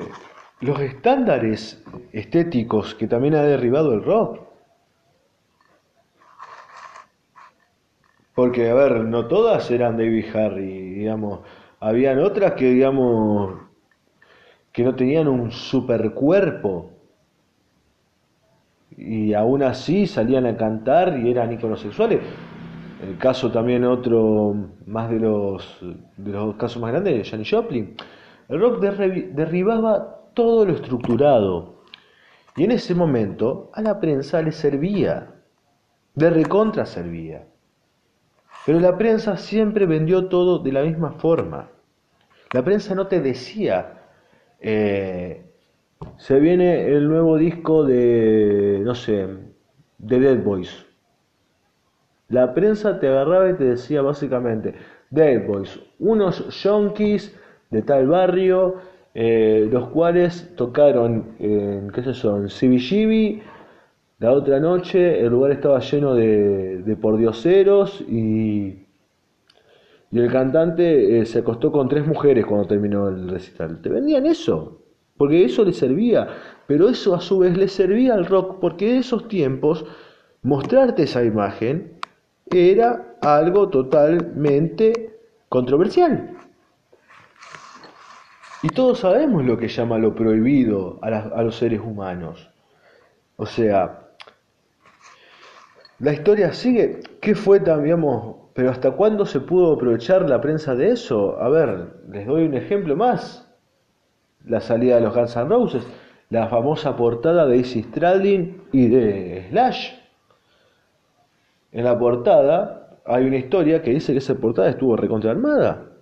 los 0.60 0.78
estándares 0.78 1.84
estéticos 2.12 2.94
que 2.94 3.08
también 3.08 3.34
ha 3.34 3.42
derribado 3.42 3.92
el 3.92 4.04
rock. 4.04 4.45
Porque, 8.36 8.68
a 8.68 8.74
ver, 8.74 9.02
no 9.06 9.28
todas 9.28 9.70
eran 9.70 9.96
David 9.96 10.26
Harry, 10.36 10.90
digamos. 10.90 11.40
Habían 11.80 12.18
otras 12.18 12.52
que, 12.52 12.66
digamos, 12.66 13.54
que 14.72 14.84
no 14.84 14.94
tenían 14.94 15.26
un 15.26 15.50
super 15.50 16.12
cuerpo. 16.12 16.90
Y 18.94 19.32
aún 19.32 19.62
así 19.62 20.06
salían 20.06 20.44
a 20.44 20.54
cantar 20.54 21.18
y 21.18 21.30
eran 21.30 21.50
iconos 21.50 21.80
sexuales. 21.80 22.20
El 23.02 23.16
caso 23.16 23.50
también 23.50 23.84
otro, 23.84 24.54
más 24.84 25.08
de 25.08 25.18
los, 25.18 25.78
de 26.18 26.30
los 26.32 26.56
casos 26.56 26.82
más 26.82 26.92
grandes, 26.92 27.16
de 27.16 27.24
Janis 27.24 27.50
Joplin. 27.50 27.96
El 28.50 28.60
rock 28.60 28.80
derribaba 28.82 30.28
todo 30.34 30.66
lo 30.66 30.74
estructurado. 30.74 31.76
Y 32.54 32.64
en 32.64 32.72
ese 32.72 32.94
momento 32.94 33.70
a 33.72 33.80
la 33.80 33.98
prensa 33.98 34.42
le 34.42 34.52
servía, 34.52 35.26
de 36.14 36.28
recontra 36.28 36.84
servía. 36.84 37.46
Pero 38.66 38.80
la 38.80 38.98
prensa 38.98 39.36
siempre 39.36 39.86
vendió 39.86 40.26
todo 40.26 40.58
de 40.58 40.72
la 40.72 40.82
misma 40.82 41.12
forma. 41.12 41.70
La 42.52 42.62
prensa 42.62 42.94
no 42.94 43.06
te 43.06 43.20
decía, 43.20 44.02
eh, 44.60 45.44
se 46.18 46.40
viene 46.40 46.88
el 46.88 47.08
nuevo 47.08 47.38
disco 47.38 47.84
de, 47.84 48.80
no 48.84 48.94
sé, 48.94 49.28
de 49.98 50.20
Dead 50.20 50.42
Boys. 50.42 50.84
La 52.28 52.52
prensa 52.52 52.98
te 52.98 53.06
agarraba 53.06 53.50
y 53.50 53.54
te 53.54 53.64
decía 53.64 54.02
básicamente, 54.02 54.74
Dead 55.10 55.46
Boys, 55.46 55.80
unos 56.00 56.62
yonkis 56.62 57.34
de 57.70 57.82
tal 57.82 58.08
barrio 58.08 58.76
eh, 59.18 59.66
los 59.72 59.88
cuales 59.88 60.52
tocaron 60.56 61.36
en, 61.38 61.90
qué 61.90 62.02
sé 62.02 62.12
yo, 62.12 62.36
en 62.36 62.48
CBGB, 62.48 63.40
la 64.18 64.32
otra 64.32 64.60
noche 64.60 65.20
el 65.20 65.28
lugar 65.28 65.52
estaba 65.52 65.78
lleno 65.80 66.14
de, 66.14 66.82
de 66.82 66.96
pordioseros 66.96 68.00
y, 68.00 68.86
y 70.10 70.18
el 70.18 70.30
cantante 70.30 71.20
eh, 71.20 71.26
se 71.26 71.40
acostó 71.40 71.72
con 71.72 71.88
tres 71.88 72.06
mujeres 72.06 72.46
cuando 72.46 72.66
terminó 72.66 73.08
el 73.08 73.28
recital. 73.28 73.80
Te 73.82 73.88
vendían 73.88 74.26
eso, 74.26 74.80
porque 75.16 75.44
eso 75.44 75.64
le 75.64 75.72
servía, 75.72 76.28
pero 76.66 76.88
eso 76.88 77.14
a 77.14 77.20
su 77.20 77.40
vez 77.40 77.56
le 77.56 77.68
servía 77.68 78.14
al 78.14 78.26
rock, 78.26 78.58
porque 78.60 78.90
en 78.90 78.96
esos 78.96 79.28
tiempos 79.28 79.84
mostrarte 80.42 81.02
esa 81.02 81.24
imagen 81.24 81.98
era 82.50 83.16
algo 83.20 83.68
totalmente 83.68 85.18
controversial. 85.48 86.30
Y 88.62 88.68
todos 88.68 89.00
sabemos 89.00 89.44
lo 89.44 89.58
que 89.58 89.68
llama 89.68 89.98
lo 89.98 90.14
prohibido 90.14 90.98
a, 91.02 91.42
los 91.42 91.56
seres 91.56 91.80
humanos. 91.80 92.50
O 93.36 93.46
sea, 93.46 94.05
la 95.98 96.12
historia 96.12 96.52
sigue. 96.52 97.00
¿Qué 97.20 97.34
fue 97.34 97.60
también, 97.60 98.04
pero 98.54 98.70
hasta 98.70 98.92
cuándo 98.92 99.26
se 99.26 99.40
pudo 99.40 99.74
aprovechar 99.74 100.28
la 100.28 100.40
prensa 100.40 100.74
de 100.74 100.90
eso? 100.90 101.40
A 101.40 101.48
ver, 101.48 101.94
les 102.10 102.26
doy 102.26 102.44
un 102.44 102.54
ejemplo 102.54 102.96
más. 102.96 103.48
La 104.44 104.60
salida 104.60 104.96
de 104.96 105.02
los 105.02 105.14
Guns 105.14 105.36
N' 105.36 105.48
Roses, 105.48 105.86
la 106.30 106.48
famosa 106.48 106.96
portada 106.96 107.46
de 107.46 107.56
Izzy 107.56 107.82
Stradlin 107.82 108.62
y 108.72 108.88
de 108.88 109.46
Slash. 109.50 109.94
En 111.72 111.84
la 111.84 111.98
portada 111.98 113.00
hay 113.04 113.26
una 113.26 113.36
historia 113.36 113.82
que 113.82 113.90
dice 113.90 114.12
que 114.12 114.18
esa 114.18 114.34
portada 114.34 114.68
estuvo 114.68 114.96
recontraarmada 114.96 115.96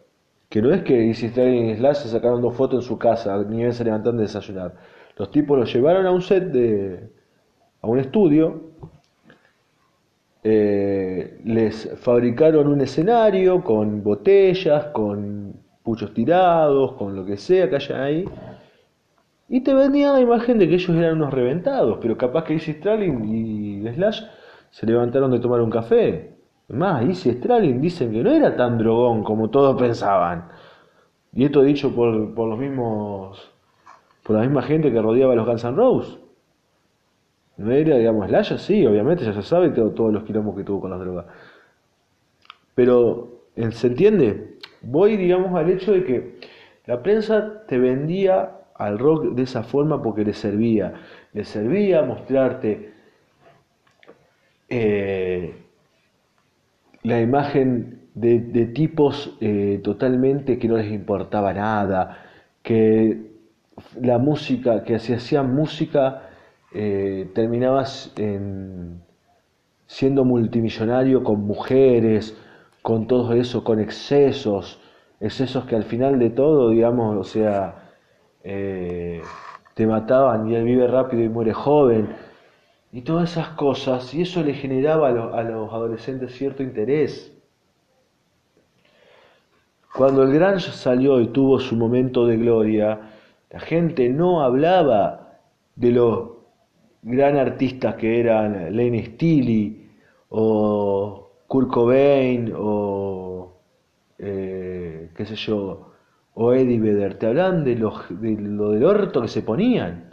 que 0.54 0.62
no 0.62 0.72
es 0.72 0.82
que 0.82 1.02
hiciste 1.02 1.52
y 1.52 1.74
Slash 1.74 1.96
se 1.96 2.08
sacaron 2.10 2.40
dos 2.40 2.54
fotos 2.54 2.84
en 2.84 2.88
su 2.88 2.96
casa, 2.96 3.36
ni 3.42 3.56
bien 3.56 3.72
se 3.72 3.82
levantan 3.82 4.16
de 4.16 4.22
desayunar. 4.22 4.74
Los 5.16 5.32
tipos 5.32 5.58
los 5.58 5.74
llevaron 5.74 6.06
a 6.06 6.12
un 6.12 6.22
set 6.22 6.44
de. 6.44 7.10
a 7.82 7.88
un 7.88 7.98
estudio. 7.98 8.70
Eh, 10.46 11.40
les 11.44 11.90
fabricaron 12.00 12.68
un 12.68 12.82
escenario 12.82 13.64
con 13.64 14.02
botellas, 14.02 14.86
con 14.92 15.54
puchos 15.82 16.12
tirados, 16.12 16.92
con 16.92 17.16
lo 17.16 17.24
que 17.24 17.38
sea 17.38 17.70
que 17.70 17.76
haya 17.76 18.02
ahí. 18.04 18.26
Y 19.48 19.62
te 19.62 19.72
vendían 19.72 20.12
la 20.12 20.20
imagen 20.20 20.58
de 20.58 20.68
que 20.68 20.74
ellos 20.74 20.90
eran 20.90 21.16
unos 21.16 21.32
reventados, 21.32 21.98
pero 22.00 22.16
capaz 22.18 22.44
que 22.44 22.54
Easy 22.54 22.74
Stralin 22.74 23.24
y 23.24 23.88
Slash 23.94 24.22
se 24.70 24.86
levantaron 24.86 25.30
de 25.30 25.40
tomar 25.40 25.62
un 25.62 25.70
café. 25.70 26.34
Más, 26.68 27.02
Easy 27.04 27.32
Stralin 27.32 27.80
dicen 27.80 28.12
que 28.12 28.22
no 28.22 28.30
era 28.30 28.54
tan 28.54 28.76
drogón 28.76 29.24
como 29.24 29.48
todos 29.48 29.80
pensaban. 29.80 30.48
Y 31.32 31.44
esto 31.44 31.62
dicho 31.62 31.94
por, 31.94 32.34
por 32.34 32.48
los 32.50 32.58
mismos, 32.58 33.50
por 34.22 34.36
la 34.36 34.42
misma 34.42 34.62
gente 34.62 34.92
que 34.92 35.00
rodeaba 35.00 35.32
a 35.32 35.36
los 35.36 35.46
Guns 35.46 35.64
N' 35.64 35.76
Roses. 35.76 36.23
No 37.56 37.72
era, 37.72 37.96
digamos, 37.96 38.28
Slash, 38.28 38.56
sí, 38.58 38.84
obviamente, 38.86 39.24
ya 39.24 39.32
se 39.32 39.42
sabe 39.42 39.70
todos 39.70 40.12
los 40.12 40.24
quilombos 40.24 40.56
que 40.56 40.64
tuvo 40.64 40.80
con 40.80 40.90
las 40.90 41.00
drogas. 41.00 41.26
Pero, 42.74 43.42
¿se 43.70 43.86
entiende? 43.86 44.58
Voy, 44.82 45.16
digamos, 45.16 45.54
al 45.54 45.70
hecho 45.70 45.92
de 45.92 46.04
que 46.04 46.40
la 46.86 47.02
prensa 47.02 47.64
te 47.66 47.78
vendía 47.78 48.50
al 48.74 48.98
rock 48.98 49.34
de 49.34 49.42
esa 49.42 49.62
forma 49.62 50.02
porque 50.02 50.24
le 50.24 50.34
servía. 50.34 50.94
Le 51.32 51.44
servía 51.44 52.02
mostrarte 52.02 52.92
eh, 54.68 55.54
la 57.04 57.20
imagen 57.20 58.08
de, 58.14 58.66
tipos 58.74 59.36
eh, 59.40 59.80
totalmente 59.82 60.58
que 60.58 60.68
no 60.68 60.76
les 60.76 60.90
importaba 60.90 61.52
nada, 61.52 62.18
que 62.62 63.32
la 64.00 64.18
música, 64.18 64.84
que 64.84 64.98
si 64.98 65.12
hacían 65.12 65.54
música, 65.54 66.30
eh, 66.74 67.30
terminabas 67.34 68.12
siendo 69.86 70.24
multimillonario 70.24 71.22
con 71.22 71.46
mujeres, 71.46 72.36
con 72.82 73.06
todo 73.06 73.32
eso, 73.32 73.64
con 73.64 73.80
excesos, 73.80 74.80
excesos 75.20 75.64
que 75.66 75.76
al 75.76 75.84
final 75.84 76.18
de 76.18 76.30
todo, 76.30 76.70
digamos, 76.70 77.16
o 77.16 77.24
sea, 77.24 77.92
eh, 78.42 79.22
te 79.74 79.86
mataban 79.86 80.48
y 80.48 80.54
él 80.56 80.64
vive 80.64 80.86
rápido 80.86 81.22
y 81.22 81.28
muere 81.28 81.52
joven 81.52 82.08
y 82.92 83.02
todas 83.02 83.32
esas 83.32 83.48
cosas, 83.50 84.12
y 84.14 84.22
eso 84.22 84.42
le 84.42 84.54
generaba 84.54 85.08
a, 85.08 85.42
los 85.42 85.72
adolescentes 85.72 86.32
cierto 86.34 86.62
interés. 86.62 87.32
Cuando 89.94 90.22
el 90.22 90.32
Grange 90.32 90.70
salió 90.70 91.20
y 91.20 91.28
tuvo 91.28 91.58
su 91.58 91.76
momento 91.76 92.26
de 92.26 92.36
gloria, 92.36 93.00
la 93.50 93.60
gente 93.60 94.08
no 94.08 94.42
hablaba 94.42 95.38
de 95.76 95.90
los 95.92 96.33
gran 97.04 97.36
artistas 97.36 97.94
que 97.96 98.20
eran 98.20 98.76
Lane 98.76 99.04
Steele 99.06 99.76
o 100.30 101.30
Kurt 101.46 101.70
Cobain 101.70 102.52
o 102.56 103.52
eh, 104.18 105.10
qué 105.14 105.26
sé 105.26 105.36
yo 105.36 105.92
o 106.34 106.52
Eddie 106.52 106.80
Vedder, 106.80 107.14
te 107.18 107.26
hablan 107.26 107.64
de, 107.64 107.76
los, 107.76 107.94
de 108.20 108.32
lo 108.32 108.72
del 108.72 108.84
orto 108.84 109.22
que 109.22 109.28
se 109.28 109.42
ponían. 109.42 110.10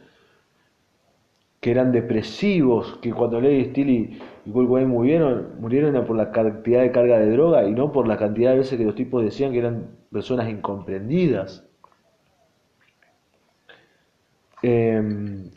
que 1.59 1.71
eran 1.71 1.91
depresivos, 1.91 2.97
que 3.01 3.11
cuando 3.13 3.39
Lady 3.39 3.65
Steele 3.65 3.91
y, 4.45 4.51
Kurt 4.51 4.67
Cobain 4.67 4.87
murieron, 4.87 5.59
murieron 5.59 6.05
por 6.05 6.15
la 6.15 6.31
cantidad 6.31 6.81
de 6.81 6.91
carga 6.91 7.19
de 7.19 7.31
droga 7.31 7.67
y 7.67 7.71
no 7.71 7.91
por 7.91 8.07
la 8.07 8.17
cantidad 8.17 8.51
de 8.51 8.57
veces 8.59 8.77
que 8.77 8.85
los 8.85 8.95
tipos 8.95 9.23
decían 9.23 9.51
que 9.51 9.59
eran 9.59 9.91
personas 10.11 10.49
incomprendidas. 10.49 11.67
Em, 14.63 15.50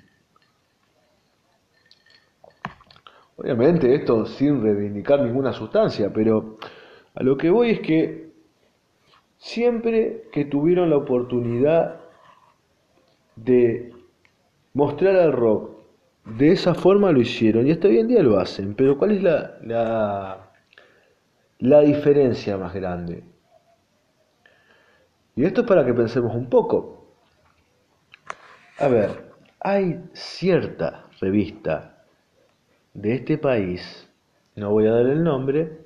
obviamente 3.37 3.95
esto 3.95 4.27
sin 4.27 4.63
reivindicar 4.63 5.21
ninguna 5.21 5.53
sustancia, 5.53 6.13
pero 6.13 6.59
a 7.15 7.23
lo 7.23 7.37
que 7.37 7.51
voy 7.51 7.71
es 7.71 7.81
que 7.81 8.33
siempre 9.39 10.29
que 10.33 10.45
tuvieron 10.45 10.91
la 10.91 10.97
oportunidad 10.97 12.01
de 13.37 13.93
mostrar 14.73 15.17
al 15.17 15.33
rock 15.33 15.75
de 16.25 16.53
esa 16.53 16.75
forma 16.75 17.13
lo 17.13 17.21
hicieron 17.21 17.67
y 17.67 17.73
hasta 17.73 17.89
hoy 17.89 17.99
en 17.99 18.09
día 18.09 18.23
lo 18.23 18.39
hacen, 18.39 18.75
pero 18.75 18.97
¿cuál 18.97 19.13
es 19.13 19.23
la, 19.23 19.59
la, 19.63 20.51
la 21.59 21.81
diferencia 21.81 22.57
más 22.57 22.73
grande? 22.75 23.25
Y 25.37 25.45
esto 25.45 25.63
es 25.63 25.67
para 25.67 25.85
que 25.85 25.93
pensemos 25.93 26.35
un 26.35 26.49
poco. 26.49 27.17
A 28.79 28.89
ver, 28.89 29.33
hay 29.61 30.01
cierta 30.13 31.07
revista 31.21 31.94
de 32.95 33.15
este 33.15 33.39
país, 33.39 34.09
no 34.55 34.71
voy 34.71 34.87
a 34.87 34.93
dar 34.93 35.07
el 35.07 35.23
nombre, 35.23 35.85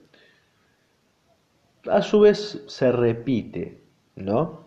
a 1.90 2.02
su 2.02 2.20
vez 2.20 2.62
se 2.66 2.92
repite, 2.92 3.82
¿no? 4.14 4.66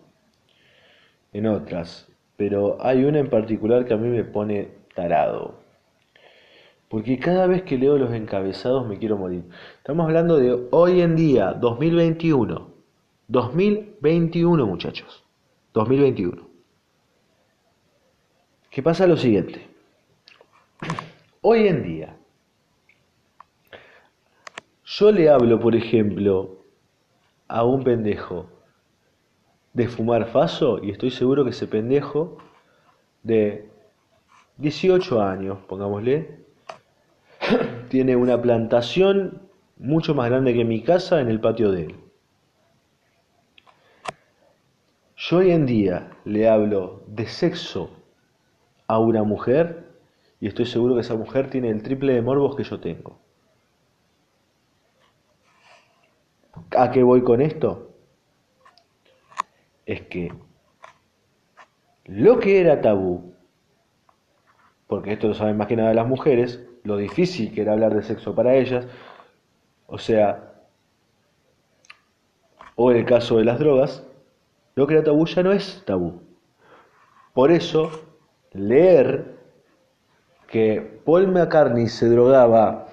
En 1.32 1.46
otras, 1.46 2.08
pero 2.36 2.76
hay 2.80 3.04
una 3.04 3.20
en 3.20 3.30
particular 3.30 3.84
que 3.84 3.94
a 3.94 3.96
mí 3.96 4.08
me 4.08 4.24
pone 4.24 4.68
tarado. 4.94 5.62
Porque 6.88 7.18
cada 7.18 7.46
vez 7.46 7.62
que 7.62 7.78
leo 7.78 7.96
los 7.96 8.12
encabezados 8.12 8.86
me 8.86 8.98
quiero 8.98 9.16
morir. 9.16 9.44
Estamos 9.78 10.04
hablando 10.04 10.36
de 10.36 10.68
hoy 10.72 11.00
en 11.00 11.16
día, 11.16 11.52
2021. 11.52 12.70
2021, 13.28 14.66
muchachos. 14.66 15.24
2021. 15.72 16.46
¿Qué 18.68 18.82
pasa 18.82 19.06
lo 19.06 19.16
siguiente? 19.16 19.66
Hoy 21.40 21.66
en 21.66 21.82
día, 21.82 22.16
yo 24.98 25.10
le 25.10 25.30
hablo, 25.30 25.58
por 25.58 25.74
ejemplo, 25.74 26.58
a 27.48 27.64
un 27.64 27.82
pendejo 27.82 28.46
de 29.72 29.88
fumar 29.88 30.26
faso 30.26 30.84
y 30.84 30.90
estoy 30.90 31.10
seguro 31.10 31.44
que 31.44 31.50
ese 31.50 31.66
pendejo 31.66 32.36
de 33.22 33.70
18 34.58 35.22
años, 35.22 35.58
pongámosle, 35.66 36.44
tiene 37.88 38.16
una 38.16 38.40
plantación 38.40 39.40
mucho 39.78 40.14
más 40.14 40.28
grande 40.28 40.52
que 40.52 40.64
mi 40.64 40.82
casa 40.82 41.22
en 41.22 41.28
el 41.28 41.40
patio 41.40 41.72
de 41.72 41.86
él. 41.86 41.96
Yo 45.16 45.38
hoy 45.38 45.52
en 45.52 45.64
día 45.64 46.10
le 46.26 46.50
hablo 46.50 47.02
de 47.06 47.26
sexo 47.26 47.90
a 48.88 48.98
una 48.98 49.22
mujer 49.22 49.86
y 50.38 50.48
estoy 50.48 50.66
seguro 50.66 50.96
que 50.96 51.00
esa 51.00 51.14
mujer 51.14 51.48
tiene 51.48 51.70
el 51.70 51.82
triple 51.82 52.12
de 52.12 52.20
morbos 52.20 52.56
que 52.56 52.64
yo 52.64 52.78
tengo. 52.78 53.21
¿A 56.76 56.90
qué 56.90 57.02
voy 57.02 57.22
con 57.22 57.40
esto? 57.40 57.90
Es 59.86 60.02
que 60.02 60.32
lo 62.04 62.38
que 62.38 62.60
era 62.60 62.80
tabú, 62.80 63.34
porque 64.86 65.12
esto 65.12 65.28
lo 65.28 65.34
saben 65.34 65.56
más 65.56 65.66
que 65.66 65.76
nada 65.76 65.94
las 65.94 66.06
mujeres, 66.06 66.64
lo 66.84 66.96
difícil 66.96 67.52
que 67.52 67.62
era 67.62 67.72
hablar 67.72 67.94
de 67.94 68.02
sexo 68.02 68.34
para 68.34 68.54
ellas, 68.54 68.86
o 69.86 69.98
sea, 69.98 70.52
o 72.76 72.90
el 72.90 73.04
caso 73.04 73.38
de 73.38 73.44
las 73.44 73.58
drogas, 73.58 74.04
lo 74.74 74.86
que 74.86 74.94
era 74.94 75.04
tabú 75.04 75.26
ya 75.26 75.42
no 75.42 75.52
es 75.52 75.82
tabú. 75.84 76.22
Por 77.34 77.50
eso, 77.50 77.90
leer 78.52 79.36
que 80.48 81.00
Paul 81.04 81.28
McCartney 81.28 81.88
se 81.88 82.08
drogaba 82.08 82.86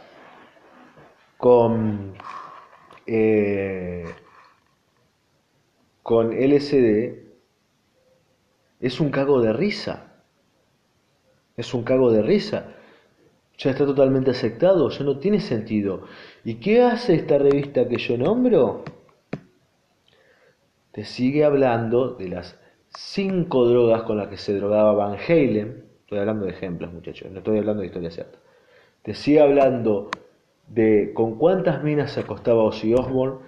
con 1.38 2.13
eh, 3.12 4.06
con 6.04 6.32
LSD 6.32 7.30
es 8.80 9.00
un 9.00 9.10
cago 9.10 9.41
de 9.41 9.52
risa. 9.52 10.24
Es 11.58 11.74
un 11.74 11.84
cago 11.84 12.12
de 12.12 12.22
risa. 12.22 12.76
Ya 13.58 13.72
está 13.72 13.86
totalmente 13.86 14.32
aceptado, 14.32 14.89
ya 14.89 15.04
no 15.04 15.17
tiene 15.17 15.39
sentido. 15.39 16.04
¿Y 16.45 16.56
qué 16.56 16.84
hace 16.84 17.15
esta 17.15 17.39
revista 17.39 17.88
que 17.88 17.98
yo 17.98 18.15
nombro? 18.15 18.84
Te 20.91 21.04
sigue 21.04 21.43
hablando 21.43 22.13
de 22.13 22.30
las 22.30 22.60
cinco 22.89 23.65
drogas 23.65 24.04
con 24.04 24.17
las 24.17 24.28
que 24.28 24.38
se 24.38 24.56
drogaba 24.56 24.93
Van 24.93 25.17
Halen. 25.17 25.84
Estoy 26.02 26.19
hablando 26.19 26.45
de 26.45 26.52
ejemplos, 26.52 26.93
muchachos, 26.93 27.32
no 27.32 27.39
estoy 27.39 27.58
hablando 27.58 27.82
de 27.82 27.88
historia 27.88 28.12
cierta. 28.12 28.38
Te 29.02 29.13
sigue 29.13 29.41
hablando 29.41 30.10
de 30.70 31.12
con 31.14 31.36
cuántas 31.36 31.84
minas 31.84 32.12
se 32.12 32.22
acostaba 32.22 32.64
Ozzy 32.64 32.94
Osbourne, 32.94 33.40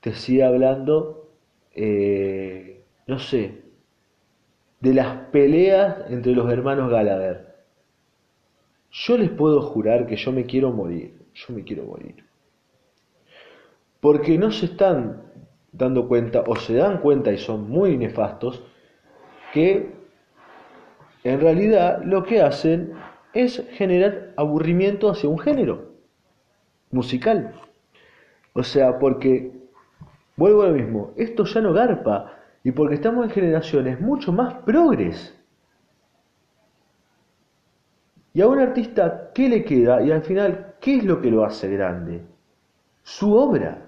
te 0.00 0.14
sigue 0.14 0.42
hablando, 0.42 1.28
eh, 1.74 2.82
no 3.06 3.18
sé, 3.18 3.62
de 4.80 4.94
las 4.94 5.28
peleas 5.30 6.10
entre 6.10 6.32
los 6.32 6.50
hermanos 6.50 6.90
Gallagher. 6.90 7.52
Yo 8.90 9.16
les 9.16 9.30
puedo 9.30 9.62
jurar 9.62 10.06
que 10.06 10.16
yo 10.16 10.32
me 10.32 10.44
quiero 10.44 10.72
morir, 10.72 11.14
yo 11.34 11.54
me 11.54 11.62
quiero 11.62 11.84
morir. 11.84 12.24
Porque 14.00 14.36
no 14.36 14.50
se 14.50 14.66
están 14.66 15.22
dando 15.70 16.08
cuenta, 16.08 16.42
o 16.46 16.56
se 16.56 16.74
dan 16.74 16.98
cuenta 16.98 17.32
y 17.32 17.38
son 17.38 17.70
muy 17.70 17.96
nefastos, 17.96 18.64
que 19.52 19.90
en 21.22 21.40
realidad 21.40 22.02
lo 22.04 22.24
que 22.24 22.42
hacen 22.42 22.94
es 23.32 23.64
generar 23.72 24.32
aburrimiento 24.36 25.10
hacia 25.10 25.28
un 25.28 25.38
género 25.38 25.91
musical. 26.92 27.54
O 28.52 28.62
sea, 28.62 28.98
porque, 28.98 29.52
vuelvo 30.36 30.62
a 30.62 30.68
lo 30.68 30.74
mismo, 30.74 31.12
esto 31.16 31.44
ya 31.44 31.60
no 31.60 31.72
garpa, 31.72 32.38
y 32.62 32.70
porque 32.70 32.94
estamos 32.94 33.24
en 33.24 33.30
generaciones 33.32 34.00
mucho 34.00 34.32
más 34.32 34.54
progres. 34.62 35.36
Y 38.34 38.40
a 38.40 38.48
un 38.48 38.60
artista, 38.60 39.30
¿qué 39.34 39.48
le 39.48 39.64
queda? 39.64 40.02
Y 40.02 40.10
al 40.10 40.22
final, 40.22 40.74
¿qué 40.80 40.96
es 40.98 41.04
lo 41.04 41.20
que 41.20 41.30
lo 41.30 41.44
hace 41.44 41.68
grande? 41.70 42.22
Su 43.02 43.34
obra. 43.34 43.82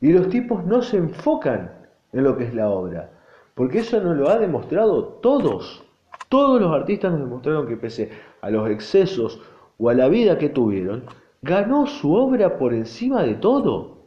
Y 0.00 0.12
los 0.12 0.28
tipos 0.28 0.64
no 0.64 0.82
se 0.82 0.96
enfocan 0.96 1.72
en 2.12 2.24
lo 2.24 2.36
que 2.36 2.44
es 2.44 2.54
la 2.54 2.68
obra, 2.68 3.10
porque 3.54 3.78
eso 3.78 4.00
nos 4.00 4.16
lo 4.16 4.28
ha 4.28 4.38
demostrado 4.38 5.04
todos. 5.04 5.84
Todos 6.28 6.60
los 6.60 6.72
artistas 6.72 7.12
nos 7.12 7.20
demostraron 7.20 7.66
que 7.66 7.76
pese 7.76 8.10
a 8.40 8.50
los 8.50 8.68
excesos 8.70 9.40
o 9.78 9.88
a 9.88 9.94
la 9.94 10.08
vida 10.08 10.38
que 10.38 10.48
tuvieron, 10.48 11.04
ganó 11.42 11.86
su 11.86 12.12
obra 12.14 12.58
por 12.58 12.74
encima 12.74 13.22
de 13.22 13.34
todo. 13.34 13.98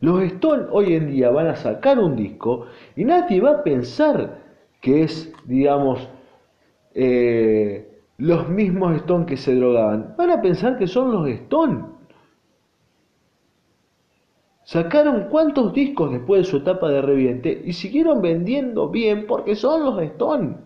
Los 0.00 0.22
Stones 0.22 0.66
hoy 0.70 0.94
en 0.94 1.10
día 1.10 1.30
van 1.30 1.48
a 1.48 1.56
sacar 1.56 1.98
un 1.98 2.16
disco 2.16 2.66
y 2.96 3.04
nadie 3.04 3.40
va 3.40 3.50
a 3.50 3.62
pensar 3.62 4.38
que 4.80 5.02
es, 5.02 5.32
digamos, 5.44 6.08
eh, 6.94 8.02
los 8.16 8.48
mismos 8.48 8.96
Stones 8.96 9.26
que 9.26 9.36
se 9.36 9.54
drogaban. 9.54 10.14
Van 10.16 10.30
a 10.30 10.40
pensar 10.40 10.78
que 10.78 10.86
son 10.86 11.12
los 11.12 11.28
Stones. 11.28 11.84
Sacaron 14.64 15.28
cuántos 15.30 15.72
discos 15.74 16.12
después 16.12 16.42
de 16.42 16.50
su 16.50 16.58
etapa 16.58 16.88
de 16.88 17.02
reviente 17.02 17.62
y 17.64 17.72
siguieron 17.72 18.22
vendiendo 18.22 18.88
bien 18.88 19.26
porque 19.26 19.56
son 19.56 19.84
los 19.84 20.00
Stones. 20.02 20.56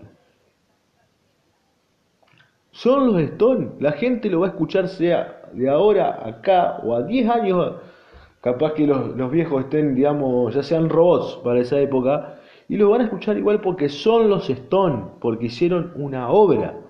Son 2.75 3.07
los 3.07 3.23
Stones. 3.23 3.69
La 3.79 3.93
gente 3.93 4.29
lo 4.29 4.41
va 4.41 4.49
a 4.49 4.51
escuchar 4.51 4.89
sea 4.89 5.43
de 5.53 5.71
ahora 5.71 6.27
acá 6.27 6.81
o 6.83 6.97
a 6.97 7.03
10 7.05 7.29
años. 7.31 7.77
Capaz 8.41 8.73
que 8.73 8.85
los, 8.85 9.31
viejos 9.31 9.63
estén, 9.63 9.95
digamos, 9.95 10.53
ya 10.53 10.63
sean 10.65 10.89
robots 10.89 11.41
para 11.45 11.61
esa 11.61 11.79
época. 11.79 12.41
Y 12.69 12.77
lo 12.77 12.91
van 12.91 13.03
a 13.03 13.05
escuchar 13.05 13.39
igual 13.39 13.61
porque 13.61 13.89
son 13.89 14.29
los 14.29 14.51
Stones, 14.51 15.05
porque 15.21 15.47
hicieron 15.47 15.93
una 15.95 16.31
obra. 16.31 16.81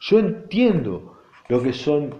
Yo 0.00 0.18
entiendo 0.18 1.18
lo 1.48 1.62
que 1.62 1.72
son 1.72 2.12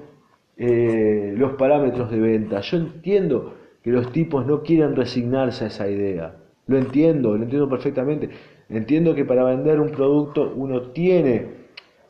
eh, 0.57 1.35
los 1.37 1.55
parámetros 1.55 2.09
de 2.09 2.21
venta. 2.21 2.61
Yo 2.61 2.77
entiendo 2.77 3.55
que 3.83 3.91
los 3.91 4.13
tipos 4.13 4.47
no 4.47 4.63
quieren 4.63 4.95
resignarse 4.95 5.65
a 5.65 5.67
esa 5.67 5.91
idea. 5.91 6.37
Lo 6.69 6.79
entiendo, 6.79 7.37
lo 7.37 7.43
entiendo 7.43 7.69
perfectamente. 7.69 8.31
Entiendo 8.69 9.13
que 9.13 9.25
para 9.25 9.43
vender 9.43 9.81
un 9.81 9.91
producto 9.91 10.53
uno 10.55 10.83
tiene 10.93 11.62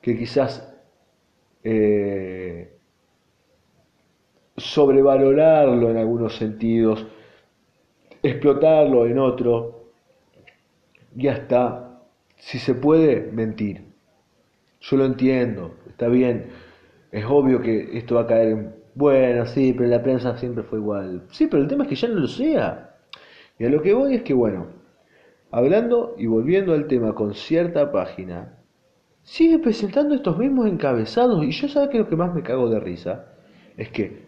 que 0.02 0.18
quizás 0.18 0.68
eh, 1.64 2.76
sobrevalorarlo 4.56 5.90
en 5.90 5.96
algunos 5.96 6.36
sentidos, 6.36 7.06
explotarlo 8.22 9.06
en 9.06 9.18
otro, 9.18 9.92
y 11.16 11.28
hasta 11.28 12.00
si 12.36 12.58
se 12.58 12.74
puede 12.74 13.30
mentir. 13.32 13.84
Yo 14.80 14.96
lo 14.96 15.04
entiendo, 15.04 15.76
está 15.88 16.08
bien, 16.08 16.46
es 17.12 17.24
obvio 17.24 17.60
que 17.60 17.96
esto 17.96 18.16
va 18.16 18.22
a 18.22 18.26
caer 18.26 18.48
en, 18.48 18.74
bueno, 18.94 19.46
sí, 19.46 19.72
pero 19.72 19.88
la 19.88 20.02
prensa 20.02 20.36
siempre 20.36 20.64
fue 20.64 20.78
igual. 20.78 21.22
Sí, 21.30 21.46
pero 21.46 21.62
el 21.62 21.68
tema 21.68 21.84
es 21.84 21.88
que 21.90 21.94
ya 21.94 22.08
no 22.08 22.16
lo 22.16 22.26
sea. 22.26 22.96
Y 23.58 23.64
a 23.64 23.70
lo 23.70 23.80
que 23.80 23.94
voy 23.94 24.16
es 24.16 24.22
que, 24.22 24.34
bueno, 24.34 24.66
hablando 25.50 26.14
y 26.18 26.26
volviendo 26.26 26.74
al 26.74 26.88
tema 26.88 27.14
con 27.14 27.34
cierta 27.34 27.92
página, 27.92 28.58
sigue 29.22 29.58
presentando 29.58 30.14
estos 30.14 30.38
mismos 30.38 30.66
encabezados 30.66 31.44
y 31.44 31.50
yo 31.50 31.68
sabes 31.68 31.90
que 31.90 31.98
lo 31.98 32.08
que 32.08 32.16
más 32.16 32.35
me 32.35 32.42
cago 32.42 32.68
de 32.68 32.80
risa 32.80 33.26
es 33.76 33.88
que 33.90 34.22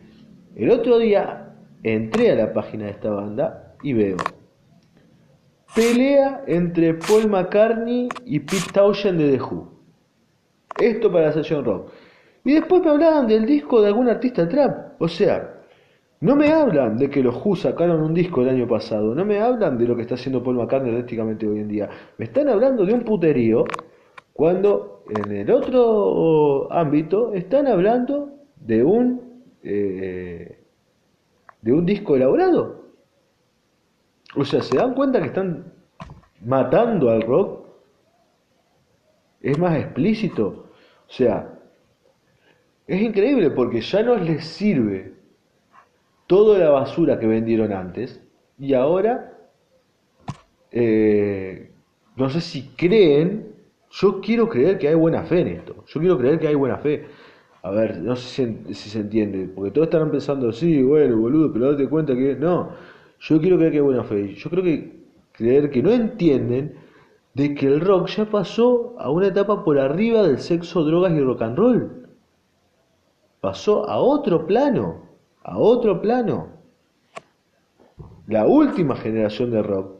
el 0.57 0.71
otro 0.71 0.99
día 0.99 1.55
entré 1.83 2.31
a 2.31 2.37
la 2.37 2.53
página 2.53 2.87
de 2.87 2.91
esta 2.93 3.11
banda 3.11 3.75
y 3.83 3.93
veo 3.93 4.17
pelea 5.75 6.45
entre 6.47 6.95
Paul 6.95 7.29
McCartney 7.29 8.09
y 8.25 8.41
Pete 8.41 8.73
Townshend 8.73 9.19
de 9.19 9.37
The 9.37 9.43
Who. 9.43 9.73
Esto 10.81 11.13
para 11.13 11.27
la 11.27 11.33
sesión 11.33 11.65
rock. 11.65 11.91
Y 12.45 12.53
después 12.53 12.83
me 12.83 12.91
hablaban 12.91 13.27
del 13.27 13.45
disco 13.45 13.81
de 13.81 13.89
algún 13.89 14.09
artista 14.09 14.49
trap. 14.49 15.01
O 15.01 15.09
sea, 15.09 15.63
no 16.21 16.37
me 16.37 16.53
hablan 16.53 16.97
de 16.97 17.11
que 17.11 17.23
los 17.23 17.35
Who 17.45 17.57
sacaron 17.57 18.03
un 18.03 18.15
disco 18.15 18.43
el 18.43 18.51
año 18.51 18.69
pasado. 18.69 19.15
No 19.15 19.25
me 19.25 19.41
hablan 19.41 19.77
de 19.79 19.87
lo 19.87 19.97
que 19.97 20.03
está 20.03 20.15
haciendo 20.15 20.43
Paul 20.43 20.57
McCartney 20.57 20.95
artísticamente 20.95 21.47
hoy 21.49 21.59
en 21.59 21.69
día. 21.69 21.89
Me 22.19 22.27
están 22.27 22.49
hablando 22.49 22.85
de 22.85 22.93
un 22.93 23.01
puterío 23.01 23.65
cuando 24.35 25.05
en 25.09 25.33
el 25.33 25.51
otro 25.51 26.71
ámbito 26.71 27.33
están 27.33 27.67
hablando 27.67 28.35
de 28.57 28.85
un 28.85 29.43
eh, 29.63 30.59
de 31.63 31.73
un 31.73 31.87
disco 31.87 32.17
elaborado. 32.17 32.85
O 34.37 34.45
sea, 34.45 34.61
se 34.61 34.77
dan 34.77 34.93
cuenta 34.93 35.21
que 35.21 35.29
están 35.29 35.73
matando 36.45 37.09
al 37.09 37.23
rock. 37.23 37.65
Es 39.41 39.59
más 39.59 39.79
explícito. 39.79 40.67
O 41.09 41.13
sea, 41.13 41.59
es 42.87 43.01
increíble 43.01 43.51
porque 43.51 43.81
ya 43.81 44.03
no 44.03 44.17
les 44.17 44.45
sirve 44.45 45.15
toda 46.27 46.59
la 46.59 46.71
basura 46.71 47.19
que 47.19 47.27
vendieron 47.27 47.73
antes 47.73 48.21
y 48.59 48.75
ahora 48.75 49.35
eh, 50.77 51.71
no 52.17 52.29
sé 52.31 52.41
si 52.41 52.69
creen, 52.77 53.54
yo 54.01 54.21
quiero 54.21 54.49
creer 54.49 54.79
que 54.79 54.89
hay 54.89 54.95
buena 54.95 55.23
fe 55.23 55.41
en 55.41 55.49
esto, 55.49 55.85
yo 55.87 56.01
quiero 56.01 56.19
creer 56.19 56.39
que 56.39 56.49
hay 56.49 56.55
buena 56.55 56.79
fe. 56.79 57.07
A 57.63 57.71
ver, 57.71 57.99
no 57.99 58.15
sé 58.15 58.59
si, 58.73 58.75
se 58.91 59.01
entiende, 59.01 59.49
porque 59.55 59.71
todos 59.71 59.87
están 59.87 60.11
pensando, 60.11 60.53
sí, 60.53 60.83
bueno, 60.83 61.17
boludo, 61.17 61.51
pero 61.53 61.73
date 61.73 61.89
cuenta 61.89 62.15
que 62.15 62.37
no, 62.37 62.71
yo 63.21 63.41
quiero 63.41 63.57
creer 63.57 63.73
que 63.73 63.79
hay 63.79 63.85
buena 63.85 64.05
fe. 64.05 64.35
Yo 64.35 64.51
creo 64.51 64.63
que 64.63 65.05
creer 65.33 65.71
que 65.71 65.83
no 65.83 65.91
entienden 65.91 66.75
de 67.33 67.55
que 67.55 67.67
el 67.67 67.81
rock 67.81 68.09
ya 68.09 68.27
pasó 68.27 68.95
a 68.99 69.11
una 69.11 69.29
etapa 69.29 69.65
por 69.65 69.79
arriba 69.79 70.23
del 70.23 70.39
sexo, 70.39 70.85
drogas 70.85 71.13
y 71.13 71.21
rock 71.21 71.43
and 71.43 71.57
roll 71.57 72.05
pasó 73.45 73.87
a 73.91 73.99
otro 73.99 74.47
plano, 74.47 75.03
a 75.43 75.59
otro 75.59 76.01
plano. 76.01 76.49
La 78.27 78.47
última 78.47 78.97
generación 78.97 79.51
de 79.51 79.63
rock 79.63 79.97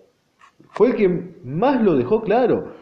fue 0.71 0.89
el 0.89 0.97
que 0.97 1.35
más 1.45 1.83
lo 1.83 1.95
dejó 1.95 2.23
claro. 2.23 2.73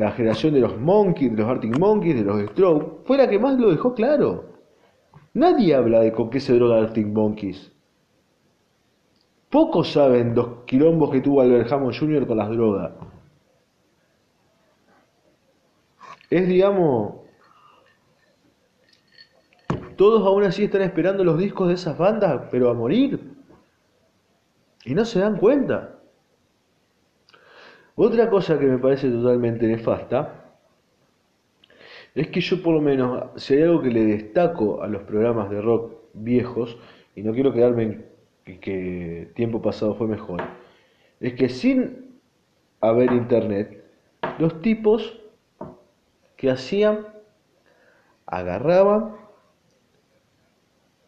La 0.00 0.12
generación 0.12 0.54
de 0.54 0.60
los 0.60 0.80
Monkeys, 0.80 1.30
de 1.30 1.42
los 1.42 1.50
Arctic 1.50 1.78
Monkeys, 1.78 2.14
de 2.16 2.24
los 2.24 2.40
Strokes, 2.52 3.04
fue 3.04 3.18
la 3.18 3.28
que 3.28 3.38
más 3.38 3.58
lo 3.58 3.70
dejó 3.70 3.92
claro. 3.92 4.46
Nadie 5.34 5.74
habla 5.74 6.00
de 6.00 6.10
con 6.10 6.30
qué 6.30 6.40
se 6.40 6.54
droga 6.54 6.78
Arctic 6.78 7.06
Monkeys. 7.06 7.70
Pocos 9.50 9.92
saben 9.92 10.34
los 10.34 10.64
quilombos 10.64 11.10
que 11.10 11.20
tuvo 11.20 11.42
Albert 11.42 11.70
Hammond 11.70 11.94
Jr. 11.94 12.26
con 12.26 12.38
las 12.38 12.48
drogas. 12.48 12.92
Es, 16.30 16.48
digamos, 16.48 17.16
todos 19.96 20.26
aún 20.26 20.44
así 20.44 20.64
están 20.64 20.80
esperando 20.80 21.24
los 21.24 21.36
discos 21.36 21.68
de 21.68 21.74
esas 21.74 21.98
bandas, 21.98 22.48
pero 22.50 22.70
a 22.70 22.74
morir. 22.74 23.34
Y 24.86 24.94
no 24.94 25.04
se 25.04 25.18
dan 25.18 25.36
cuenta. 25.36 25.99
Otra 28.02 28.30
cosa 28.30 28.58
que 28.58 28.64
me 28.64 28.78
parece 28.78 29.10
totalmente 29.10 29.66
nefasta 29.66 30.56
es 32.14 32.28
que 32.28 32.40
yo 32.40 32.62
por 32.62 32.72
lo 32.72 32.80
menos, 32.80 33.24
si 33.36 33.52
hay 33.52 33.64
algo 33.64 33.82
que 33.82 33.90
le 33.90 34.06
destaco 34.06 34.82
a 34.82 34.86
los 34.86 35.02
programas 35.02 35.50
de 35.50 35.60
rock 35.60 35.96
viejos, 36.14 36.78
y 37.14 37.22
no 37.22 37.34
quiero 37.34 37.52
quedarme 37.52 38.06
en 38.46 38.58
que 38.60 39.30
tiempo 39.34 39.60
pasado 39.60 39.96
fue 39.96 40.06
mejor, 40.06 40.40
es 41.20 41.34
que 41.34 41.50
sin 41.50 42.18
haber 42.80 43.12
internet, 43.12 43.84
los 44.38 44.62
tipos 44.62 45.20
que 46.38 46.48
hacían, 46.48 47.06
agarraban 48.24 49.16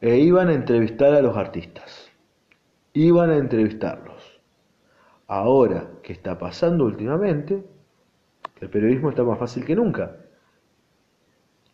e 0.02 0.18
iban 0.18 0.50
a 0.50 0.52
entrevistar 0.52 1.14
a 1.14 1.22
los 1.22 1.38
artistas. 1.38 2.10
Iban 2.92 3.30
a 3.30 3.38
entrevistarlos. 3.38 4.11
Ahora, 5.34 5.88
¿qué 6.02 6.12
está 6.12 6.38
pasando 6.38 6.84
últimamente? 6.84 7.64
El 8.60 8.68
periodismo 8.68 9.08
está 9.08 9.24
más 9.24 9.38
fácil 9.38 9.64
que 9.64 9.74
nunca. 9.74 10.14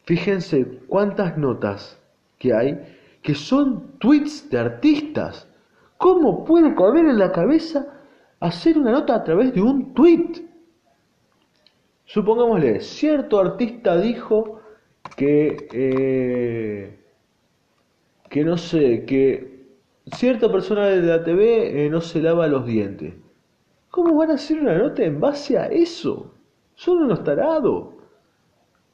Fíjense 0.05 0.65
cuántas 0.87 1.37
notas 1.37 1.99
que 2.39 2.55
hay 2.55 2.79
que 3.21 3.35
son 3.35 3.99
tweets 3.99 4.49
de 4.49 4.61
artistas. 4.61 5.49
¿Cómo 5.97 6.45
puede 6.45 6.73
caber 6.77 7.07
en 7.07 7.19
la 7.19 7.33
cabeza 7.33 8.01
hacer 8.39 8.79
una 8.79 8.93
nota 8.93 9.17
a 9.17 9.25
través 9.25 9.53
de 9.53 9.61
un 9.61 9.93
tweet? 9.93 10.47
Supongámosle, 12.05 12.81
cierto 12.81 13.41
artista 13.41 14.01
dijo 14.01 14.61
que 15.17 15.67
eh, 15.73 16.97
que 18.31 18.45
no 18.45 18.57
sé, 18.57 19.05
que 19.05 19.67
cierta 20.15 20.49
persona 20.49 20.87
de 20.87 21.03
la 21.03 21.25
TV 21.25 21.87
eh, 21.87 21.91
no 21.91 22.01
se 22.01 22.23
lava 22.23 22.47
los 22.47 22.65
dientes. 22.65 23.15
¿Cómo 23.91 24.15
van 24.17 24.31
a 24.31 24.35
hacer 24.35 24.61
una 24.61 24.77
nota 24.77 25.03
en 25.03 25.21
base 25.21 25.59
a 25.59 25.67
eso? 25.67 26.35
Son 26.75 26.99
unos 26.99 27.25
tarados. 27.25 27.95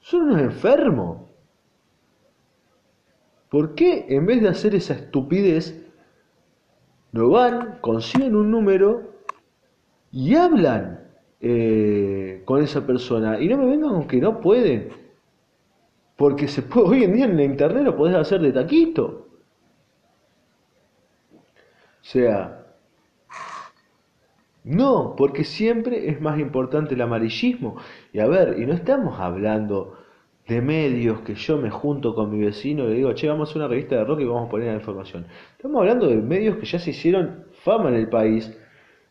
Son 0.00 0.22
unos 0.22 0.40
enfermos. 0.40 1.22
¿Por 3.48 3.74
qué 3.74 4.07
en 4.09 4.26
vez 4.26 4.42
de 4.42 4.48
hacer 4.48 4.74
esa 4.74 4.94
estupidez, 4.94 5.80
no 7.12 7.30
van, 7.30 7.78
consiguen 7.80 8.35
un 8.35 8.50
número 8.50 9.14
y 10.11 10.35
hablan 10.35 11.09
eh, 11.40 12.42
con 12.44 12.62
esa 12.62 12.87
persona? 12.87 13.40
Y 13.40 13.48
no 13.48 13.59
me 13.59 13.66
vengan 13.66 13.90
con 13.90 14.09
que 14.09 14.20
no 14.20 14.40
pueden. 14.40 14.90
Porque 16.16 16.48
se 16.48 16.62
puede, 16.62 16.88
hoy 16.88 17.04
en 17.04 17.12
día 17.12 17.24
en 17.24 17.37
la 17.37 17.44
internet 17.44 17.85
lo 17.85 17.96
podés 17.96 18.16
hacer 18.16 18.40
de 18.40 18.52
taquito. 18.52 19.28
O 21.35 22.07
sea, 22.07 22.63
no, 24.64 25.14
porque 25.16 25.44
siempre 25.44 26.09
es 26.09 26.20
más 26.20 26.38
importante 26.40 26.94
el 26.94 27.03
amarillismo. 27.03 27.77
Y 28.12 28.20
a 28.20 28.27
ver, 28.27 28.59
y 28.59 28.66
no 28.66 28.72
estamos 28.72 29.20
hablando 29.20 29.98
de 30.48 30.61
medios 30.62 31.20
que 31.20 31.35
yo 31.35 31.59
me 31.59 31.70
junto 31.70 32.14
con 32.14 32.31
mi 32.31 32.44
vecino 32.44 32.85
y 32.85 32.88
le 32.88 32.94
digo, 32.96 33.12
che, 33.14 33.29
vamos 33.29 33.48
a 33.48 33.50
hacer 33.50 33.62
una 33.62 33.68
revista 33.68 33.96
de 33.96 34.05
rock 34.05 34.20
y 34.20 34.24
vamos 34.24 34.48
a 34.48 34.50
poner 34.50 34.68
la 34.68 34.74
información. 34.74 35.27
Estamos 35.57 35.81
hablando 35.81 36.09
de 36.09 36.16
medios 36.16 36.57
que 36.57 36.66
ya 36.66 36.79
se 36.79 36.90
hicieron 36.90 37.44
fama 37.62 37.90
en 37.90 37.96
el 37.96 38.09
país, 38.09 38.57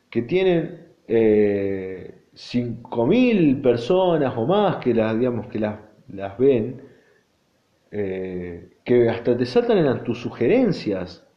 que 0.09 0.23
tienen 0.23 0.87
eh, 1.07 2.23
5.000 2.35 3.61
personas 3.61 4.33
o 4.35 4.47
más 4.47 4.77
que 4.77 4.93
las, 4.93 5.17
digamos, 5.17 5.47
que 5.47 5.59
las, 5.59 5.79
las 6.07 6.37
ven, 6.37 6.81
eh, 7.91 8.69
que 8.83 9.09
hasta 9.09 9.37
te 9.37 9.45
saltan 9.45 9.77
en 9.77 10.03
tus 10.03 10.19
sugerencias 10.19 11.27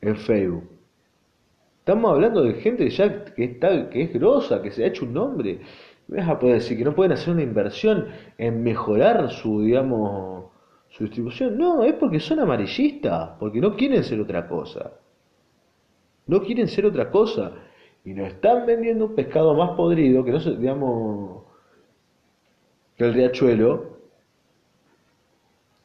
en 0.00 0.16
Facebook. 0.16 0.79
Estamos 1.90 2.12
hablando 2.12 2.42
de 2.42 2.54
gente 2.54 2.88
ya 2.88 3.24
que, 3.24 3.42
está, 3.42 3.90
que 3.90 4.02
es 4.02 4.12
grosa, 4.12 4.62
que 4.62 4.70
se 4.70 4.84
ha 4.84 4.86
hecho 4.86 5.04
un 5.04 5.12
nombre. 5.12 5.58
Vas 6.06 6.28
a 6.28 6.38
poder 6.38 6.60
decir 6.60 6.78
que 6.78 6.84
no 6.84 6.94
pueden 6.94 7.10
hacer 7.10 7.34
una 7.34 7.42
inversión 7.42 8.06
en 8.38 8.62
mejorar 8.62 9.28
su, 9.32 9.62
digamos, 9.62 10.44
su 10.90 11.02
distribución. 11.02 11.58
No, 11.58 11.82
es 11.82 11.94
porque 11.94 12.20
son 12.20 12.38
amarillistas, 12.38 13.30
porque 13.40 13.60
no 13.60 13.74
quieren 13.74 14.04
ser 14.04 14.20
otra 14.20 14.46
cosa. 14.46 14.92
No 16.28 16.40
quieren 16.42 16.68
ser 16.68 16.86
otra 16.86 17.10
cosa. 17.10 17.54
Y 18.04 18.14
nos 18.14 18.28
están 18.28 18.66
vendiendo 18.66 19.06
un 19.06 19.16
pescado 19.16 19.52
más 19.54 19.70
podrido 19.70 20.24
que 20.24 20.30
no 20.30 20.38
sé, 20.38 20.56
digamos, 20.56 21.42
que 22.96 23.02
el 23.02 23.14
riachuelo, 23.14 23.89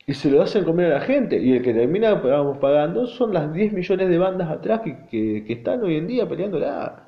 y 0.07 0.13
se 0.13 0.29
lo 0.29 0.41
hacen 0.41 0.63
comer 0.63 0.91
a 0.91 0.99
la 0.99 1.01
gente. 1.01 1.37
Y 1.41 1.53
el 1.53 1.63
que 1.63 1.73
termina 1.73 2.21
pagando 2.21 3.07
son 3.07 3.33
las 3.33 3.51
10 3.53 3.73
millones 3.73 4.09
de 4.09 4.17
bandas 4.17 4.49
atrás 4.49 4.81
que, 4.81 5.43
que, 5.45 5.53
están 5.53 5.83
hoy 5.83 5.97
en 5.97 6.07
día 6.07 6.27
peleándola. 6.27 7.07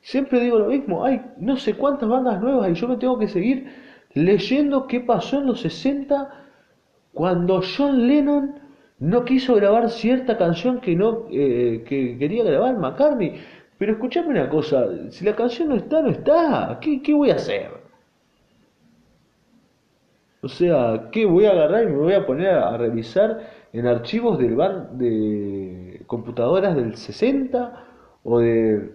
Siempre 0.00 0.40
digo 0.40 0.58
lo 0.58 0.66
mismo, 0.66 1.04
hay 1.04 1.22
no 1.38 1.56
sé 1.56 1.74
cuántas 1.74 2.08
bandas 2.08 2.40
nuevas 2.40 2.70
y 2.70 2.74
yo 2.74 2.88
me 2.88 2.96
tengo 2.96 3.18
que 3.18 3.28
seguir 3.28 3.66
leyendo 4.14 4.86
qué 4.88 5.00
pasó 5.00 5.38
en 5.38 5.46
los 5.46 5.60
60 5.60 6.28
cuando 7.14 7.62
John 7.76 8.08
Lennon 8.08 8.56
no 8.98 9.24
quiso 9.24 9.54
grabar 9.54 9.90
cierta 9.90 10.36
canción 10.36 10.80
que 10.80 10.96
no 10.96 11.26
eh, 11.30 11.84
que 11.86 12.18
quería 12.18 12.44
grabar 12.44 12.76
McCartney. 12.78 13.40
Pero 13.78 13.92
escuchame 13.92 14.28
una 14.28 14.48
cosa, 14.48 14.86
si 15.10 15.24
la 15.24 15.34
canción 15.34 15.70
no 15.70 15.76
está, 15.76 16.02
no 16.02 16.10
está. 16.10 16.78
¿Qué, 16.80 17.00
qué 17.02 17.14
voy 17.14 17.30
a 17.30 17.36
hacer? 17.36 17.81
O 20.42 20.48
sea, 20.48 21.08
¿qué 21.12 21.24
voy 21.24 21.44
a 21.46 21.52
agarrar 21.52 21.84
y 21.84 21.86
me 21.86 21.98
voy 21.98 22.14
a 22.14 22.26
poner 22.26 22.48
a, 22.50 22.76
revisar 22.76 23.48
en 23.72 23.86
archivos 23.86 24.38
del 24.38 24.56
bar 24.56 24.90
de 24.92 26.02
computadoras 26.06 26.74
del 26.74 26.96
60 26.96 27.86
o 28.24 28.40
de, 28.40 28.92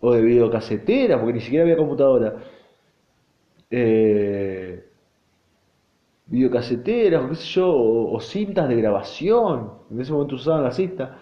o 0.00 0.12
de 0.12 0.22
videocasetera, 0.22 1.18
porque 1.18 1.34
ni 1.34 1.40
siquiera 1.40 1.64
había 1.64 1.78
computadora? 1.78 2.34
Eh, 3.70 4.84
videocaseteras 6.26 7.24
o 7.24 7.28
qué 7.30 7.34
sé 7.36 7.46
yo, 7.46 7.74
o, 7.74 8.20
cintas 8.20 8.68
de 8.68 8.76
grabación. 8.76 9.72
En 9.90 10.00
ese 10.00 10.12
momento 10.12 10.34
usaban 10.36 10.64
la 10.64 10.72
cinta. 10.72 11.18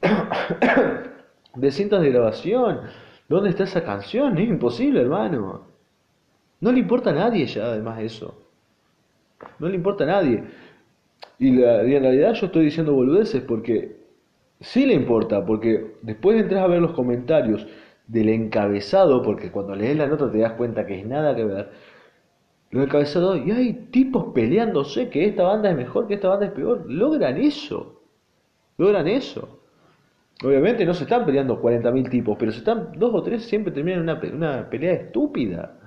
de 1.54 1.70
cintas 1.70 2.00
de 2.00 2.10
grabación. 2.10 2.80
¿Dónde 3.28 3.50
está 3.50 3.64
esa 3.64 3.84
canción? 3.84 4.38
Es 4.38 4.48
imposible, 4.48 5.02
hermano. 5.02 5.71
No 6.62 6.70
le 6.70 6.78
importa 6.78 7.10
a 7.10 7.12
nadie 7.12 7.44
ya, 7.46 7.66
además 7.66 7.98
de 7.98 8.06
eso. 8.06 8.38
No 9.58 9.68
le 9.68 9.74
importa 9.74 10.04
a 10.04 10.06
nadie. 10.06 10.44
Y, 11.40 11.50
la, 11.50 11.84
y 11.84 11.96
en 11.96 12.02
realidad 12.04 12.34
yo 12.34 12.46
estoy 12.46 12.66
diciendo 12.66 12.94
boludeces 12.94 13.42
porque 13.42 13.96
sí 14.60 14.86
le 14.86 14.94
importa, 14.94 15.44
porque 15.44 15.96
después 16.02 16.36
de 16.36 16.42
entrar 16.44 16.62
a 16.62 16.68
ver 16.68 16.80
los 16.80 16.92
comentarios 16.92 17.66
del 18.06 18.28
encabezado, 18.28 19.22
porque 19.22 19.50
cuando 19.50 19.74
lees 19.74 19.96
la 19.96 20.06
nota 20.06 20.30
te 20.30 20.38
das 20.38 20.52
cuenta 20.52 20.86
que 20.86 21.00
es 21.00 21.06
nada 21.06 21.34
que 21.34 21.44
ver, 21.44 21.70
lo 22.70 22.84
encabezado, 22.84 23.36
y 23.36 23.50
hay 23.50 23.72
tipos 23.90 24.32
peleándose 24.32 25.10
que 25.10 25.26
esta 25.26 25.42
banda 25.42 25.68
es 25.68 25.76
mejor, 25.76 26.06
que 26.06 26.14
esta 26.14 26.28
banda 26.28 26.46
es 26.46 26.52
peor, 26.52 26.88
logran 26.88 27.38
eso, 27.38 28.02
logran 28.78 29.08
eso. 29.08 29.58
Obviamente 30.44 30.84
no 30.86 30.94
se 30.94 31.04
están 31.04 31.26
peleando 31.26 31.60
40.000 31.60 32.08
tipos, 32.08 32.36
pero 32.38 32.52
se 32.52 32.58
están 32.58 32.92
dos 32.96 33.12
o 33.14 33.22
tres 33.24 33.44
siempre 33.44 33.72
terminan 33.72 34.02
una, 34.02 34.20
una 34.32 34.70
pelea 34.70 34.92
estúpida 34.92 35.81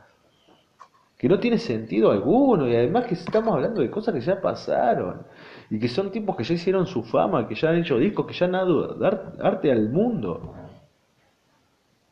que 1.26 1.30
no 1.30 1.40
tiene 1.40 1.58
sentido 1.58 2.12
alguno 2.12 2.70
y 2.70 2.76
además 2.76 3.08
que 3.08 3.16
estamos 3.16 3.56
hablando 3.56 3.82
de 3.82 3.90
cosas 3.90 4.14
que 4.14 4.22
ya 4.22 4.40
pasaron 4.40 5.24
y 5.72 5.80
que 5.80 5.88
son 5.88 6.12
tipos 6.12 6.36
que 6.36 6.44
ya 6.44 6.54
hicieron 6.54 6.86
su 6.86 7.02
fama, 7.02 7.48
que 7.48 7.56
ya 7.56 7.70
han 7.70 7.78
hecho 7.78 7.98
discos, 7.98 8.28
que 8.28 8.34
ya 8.34 8.46
han 8.46 8.52
dado 8.52 8.96
arte 9.42 9.72
al 9.72 9.90
mundo. 9.90 10.54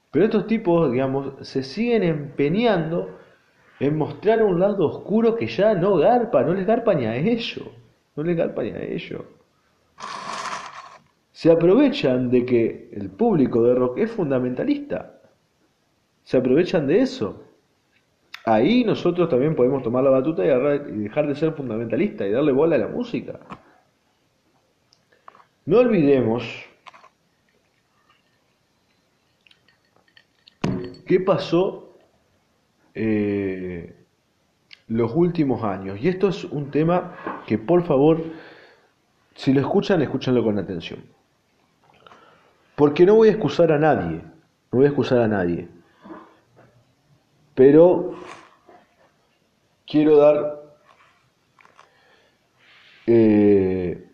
Pero 0.09 0.25
estos 0.25 0.47
tipos, 0.47 0.91
digamos, 0.91 1.47
se 1.47 1.61
siguen 1.61 2.01
empeñando 2.01 3.19
en 3.79 3.95
mostrar 3.95 4.41
un 4.41 4.59
lado 4.59 4.87
oscuro 4.87 5.35
que 5.35 5.45
ya 5.45 5.75
no 5.75 5.97
garpa, 5.97 6.41
no 6.41 6.55
les 6.55 6.65
garpa 6.65 6.95
ni 6.95 7.05
a 7.05 7.15
ellos, 7.15 7.69
no 8.15 8.23
les 8.23 8.35
garpa 8.35 8.63
ni 8.63 8.71
a 8.71 8.81
ellos. 8.81 9.21
Se 11.31 11.51
aprovechan 11.51 12.31
de 12.31 12.47
que 12.47 12.89
el 12.93 13.11
público 13.11 13.61
de 13.61 13.75
rock 13.75 13.99
es 13.99 14.09
fundamentalista. 14.09 15.21
Se 16.23 16.37
aprovechan 16.37 16.87
de 16.87 17.01
eso. 17.01 17.52
Ahí 18.45 18.83
nosotros 18.83 19.29
también 19.29 19.55
podemos 19.55 19.83
tomar 19.83 20.03
la 20.03 20.09
batuta 20.09 20.43
y, 20.43 20.47
dejar 21.03 21.27
de 21.27 21.35
ser 21.35 21.53
fundamentalista 21.53 22.27
y 22.27 22.31
darle 22.31 22.51
bola 22.51 22.75
a 22.75 22.79
la 22.79 22.87
música. 22.87 23.39
No 25.65 25.79
olvidemos 25.79 26.43
qué 31.05 31.19
pasó 31.21 31.97
eh, 32.93 33.95
los 34.87 35.15
últimos 35.15 35.63
años. 35.63 35.99
Y 36.01 36.09
esto 36.09 36.27
es 36.27 36.43
un 36.43 36.69
tema 36.69 37.15
que 37.47 37.57
por 37.57 37.83
favor, 37.83 38.21
si 39.35 39.53
lo 39.53 39.61
escuchan, 39.61 40.01
escúchanlo 40.01 40.43
con 40.43 40.59
atención. 40.59 40.99
Porque 42.75 43.05
no 43.05 43.15
voy 43.15 43.29
a 43.29 43.31
excusar 43.31 43.71
a 43.71 43.79
nadie, 43.79 44.17
no 44.71 44.79
voy 44.79 44.85
a 44.85 44.89
excusar 44.89 45.19
a 45.19 45.27
nadie. 45.27 45.67
Pero 47.55 48.15
quiero 49.85 50.17
dar, 50.17 50.63
eh, 53.05 54.09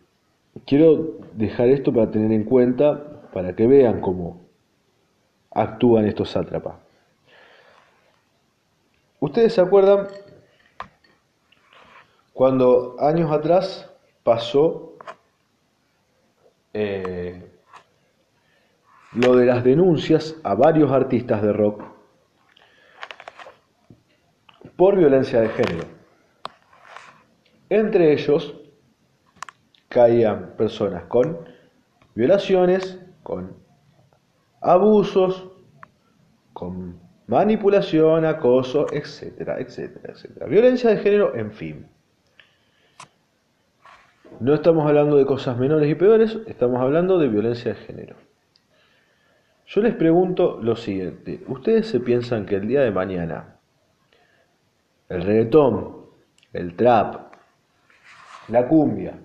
quiero 0.66 1.18
dejar 1.34 1.70
esto 1.70 1.94
para 1.94 2.12
tener 2.12 2.32
en 2.32 2.44
cuenta, 2.44 3.30
para 3.32 3.56
que 3.56 3.66
vean 3.68 4.02
cómo 4.02 4.42
actúan 5.52 6.06
estos 6.06 6.32
sátrapas. 6.32 6.76
¿Ustedes 9.20 9.54
se 9.54 9.62
acuerdan 9.62 10.08
cuando 12.34 12.96
años 13.00 13.32
atrás 13.32 13.90
pasó 14.24 14.94
eh, 16.74 17.52
lo 19.14 19.36
de 19.36 19.46
las 19.46 19.64
denuncias 19.64 20.36
a 20.44 20.56
varios 20.56 20.92
artistas 20.92 21.42
de 21.42 21.52
rock 21.52 21.99
por 24.80 24.96
violencia 24.96 25.42
de 25.42 25.50
género. 25.50 25.84
Entre 27.70 28.14
ellos 28.14 28.56
caían 29.90 30.54
personas 30.56 31.04
con 31.04 31.38
violaciones, 32.16 32.98
con 33.22 33.58
abusos, 34.62 35.50
con 36.54 36.98
manipulación, 37.28 38.24
acoso, 38.24 38.86
etcétera, 38.94 39.60
etcétera, 39.60 40.14
etcétera. 40.14 40.46
Violencia 40.46 40.92
de 40.92 40.98
género, 41.00 41.36
en 41.36 41.52
fin. 41.52 41.86
No 44.40 44.54
estamos 44.54 44.88
hablando 44.88 45.18
de 45.18 45.26
cosas 45.26 45.58
menores 45.58 45.92
y 45.92 45.96
peores, 45.96 46.40
estamos 46.48 46.80
hablando 46.80 47.20
de 47.20 47.28
violencia 47.28 47.74
de 47.74 47.80
género. 47.82 48.16
Yo 49.66 49.82
les 49.82 49.94
pregunto 49.94 50.58
lo 50.64 50.78
siguiente, 50.78 51.44
¿ustedes 51.50 51.88
se 51.88 52.00
piensan 52.00 52.46
que 52.46 52.56
el 52.56 52.66
día 52.66 52.80
de 52.80 52.92
mañana 52.92 53.59
el 55.10 55.24
reggaetón, 55.24 56.06
el 56.54 56.76
trap, 56.76 57.34
la 58.48 58.68
cumbia, 58.68 59.20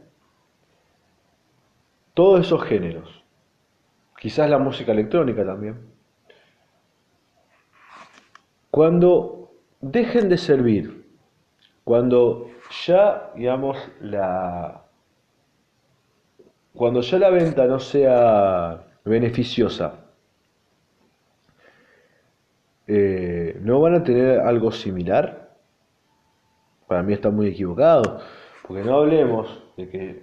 todos 2.15 2.41
esos 2.41 2.63
géneros, 2.65 3.25
quizás 4.19 4.49
la 4.49 4.59
música 4.59 4.93
electrónica 4.93 5.45
también, 5.45 5.79
cuando 8.71 9.53
dejen 9.81 10.29
de 10.29 10.39
servir, 10.39 11.07
cuando 11.85 12.51
ya, 12.87 13.31
digamos, 13.37 13.77
la 14.01 14.81
cuando 16.75 17.03
ya 17.03 17.19
la 17.19 17.31
venta 17.31 17.67
no 17.67 17.79
sea 17.79 18.85
beneficiosa, 19.05 20.07
eh, 22.89 23.57
¿no 23.61 23.81
van 23.81 23.95
a 23.95 24.03
tener 24.03 24.41
algo 24.41 24.73
similar? 24.73 25.44
Para 26.87 27.03
mí 27.03 27.13
está 27.13 27.31
muy 27.31 27.49
equivocado, 27.49 28.21
porque 28.67 28.85
no 28.85 28.97
hablemos 28.97 29.63
de 29.77 29.89
que, 29.89 30.23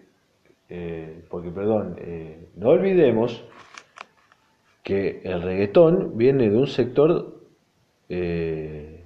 eh, 0.70 1.24
porque 1.30 1.52
perdón, 1.52 1.96
eh, 2.00 2.50
no 2.56 2.70
olvidemos 2.70 3.44
que 4.84 5.22
el 5.24 5.42
reggaetón 5.42 6.18
viene 6.18 6.50
de 6.50 6.58
un 6.58 6.68
sector 6.68 7.40
eh, 8.10 9.04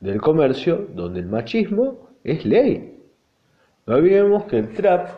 del 0.00 0.20
comercio 0.20 0.86
donde 0.94 1.20
el 1.20 1.26
machismo 1.26 2.10
es 2.24 2.44
ley. 2.44 3.00
No 3.86 3.96
olvidemos 3.96 4.44
que 4.44 4.58
el 4.58 4.74
trap 4.74 5.08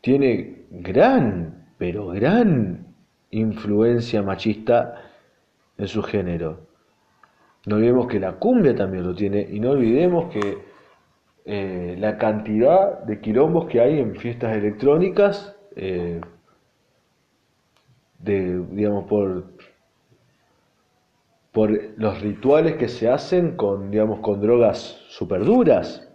tiene 0.00 0.64
gran, 0.70 1.66
pero 1.78 2.08
gran 2.08 2.86
influencia 3.30 4.22
machista 4.22 5.00
en 5.78 5.88
su 5.88 6.02
género. 6.02 6.63
No 7.66 7.76
olvidemos 7.76 8.08
que 8.08 8.20
la 8.20 8.32
cumbia 8.32 8.74
también 8.74 9.06
lo 9.06 9.14
tiene 9.14 9.40
y 9.50 9.58
no 9.58 9.70
olvidemos 9.70 10.30
que 10.32 10.58
eh, 11.46 11.96
la 11.98 12.18
cantidad 12.18 13.00
de 13.04 13.20
quilombos 13.20 13.66
que 13.66 13.80
hay 13.80 14.00
en 14.00 14.16
fiestas 14.16 14.56
electrónicas, 14.56 15.56
eh, 15.76 16.20
de, 18.18 18.62
digamos, 18.70 19.04
por, 19.04 19.44
por 21.52 21.70
los 21.98 22.20
rituales 22.20 22.76
que 22.76 22.88
se 22.88 23.08
hacen 23.08 23.56
con, 23.56 23.90
digamos, 23.90 24.20
con 24.20 24.40
drogas 24.40 25.02
super 25.08 25.44
duras. 25.44 26.06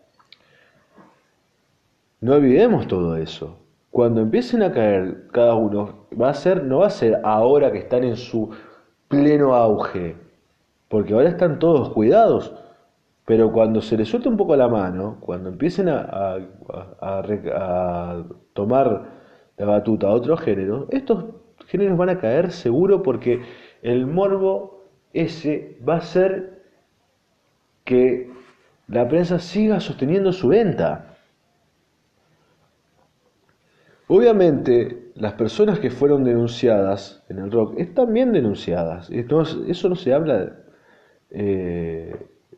No 2.21 2.33
olvidemos 2.33 2.87
todo 2.87 3.15
eso. 3.17 3.57
Cuando 3.89 4.21
empiecen 4.21 4.61
a 4.61 4.71
caer 4.71 5.27
cada 5.31 5.55
uno, 5.55 6.05
va 6.19 6.29
a 6.29 6.33
ser, 6.35 6.63
no 6.63 6.79
va 6.79 6.87
a 6.87 6.91
ser 6.91 7.21
ahora 7.23 7.71
que 7.71 7.79
están 7.79 8.03
en 8.03 8.17
su 8.17 8.51
pleno 9.07 9.55
auge 9.55 10.28
porque 10.89 11.13
ahora 11.13 11.29
están 11.29 11.59
todos 11.59 11.91
cuidados, 11.91 12.53
pero 13.25 13.51
cuando 13.51 13.81
se 13.81 13.95
les 13.95 14.09
suelte 14.09 14.27
un 14.27 14.37
poco 14.37 14.55
la 14.55 14.67
mano, 14.67 15.17
cuando 15.21 15.49
empiecen 15.49 15.87
a, 15.87 16.37
tomar 18.53 19.05
la 19.55 19.65
batuta 19.65 20.07
a 20.07 20.13
otros 20.13 20.41
géneros, 20.41 20.87
estos 20.89 21.25
géneros 21.67 21.97
van 21.97 22.09
a 22.09 22.17
caer 22.19 22.51
seguro 22.51 23.03
porque 23.03 23.41
el 23.83 24.07
morbo 24.07 24.83
ese 25.13 25.77
va 25.87 25.97
a 25.97 26.01
ser 26.01 26.63
que 27.83 28.31
la 28.87 29.07
prensa 29.07 29.37
siga 29.37 29.79
sosteniendo 29.79 30.33
su 30.33 30.47
venta. 30.47 31.15
Obviamente, 34.07 35.11
las 35.13 35.33
personas 35.33 35.79
que 35.79 35.91
fueron 35.91 36.23
denunciadas 36.23 37.23
en 37.29 37.37
el 37.37 37.51
rock 37.51 37.75
están 37.77 38.11
bien 38.11 38.31
denunciadas. 38.31 39.09
eso 39.11 39.89
no 39.89 39.95
se 39.95 40.13
habla, 40.13 40.55
eh, 41.31 42.15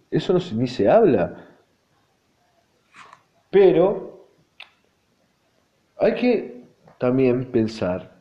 eso 0.10 0.34
no 0.34 0.40
ni 0.54 0.68
se 0.68 0.90
habla. 0.90 1.48
Pero 3.50 4.28
hay 5.98 6.16
que 6.16 6.64
también 6.98 7.46
pensar, 7.52 8.12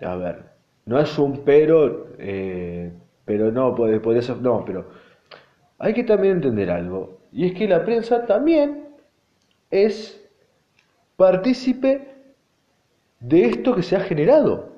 a 0.00 0.16
ver, 0.16 0.44
no 0.86 0.98
es 0.98 1.18
un 1.18 1.44
pero, 1.44 2.08
eh, 2.18 2.92
pero 3.24 3.52
no, 3.52 3.74
podría 3.74 4.22
ser, 4.22 4.38
no, 4.38 4.64
pero 4.64 4.88
hay 5.78 5.92
que 5.92 6.04
también 6.04 6.34
entender 6.36 6.70
algo, 6.70 7.18
y 7.30 7.46
es 7.46 7.54
que 7.54 7.68
la 7.68 7.84
prensa 7.84 8.26
también 8.26 8.88
es 9.70 10.26
partícipe 11.16 12.14
de 13.20 13.44
esto 13.44 13.74
que 13.74 13.82
se 13.82 13.96
ha 13.96 14.00
generado. 14.00 14.72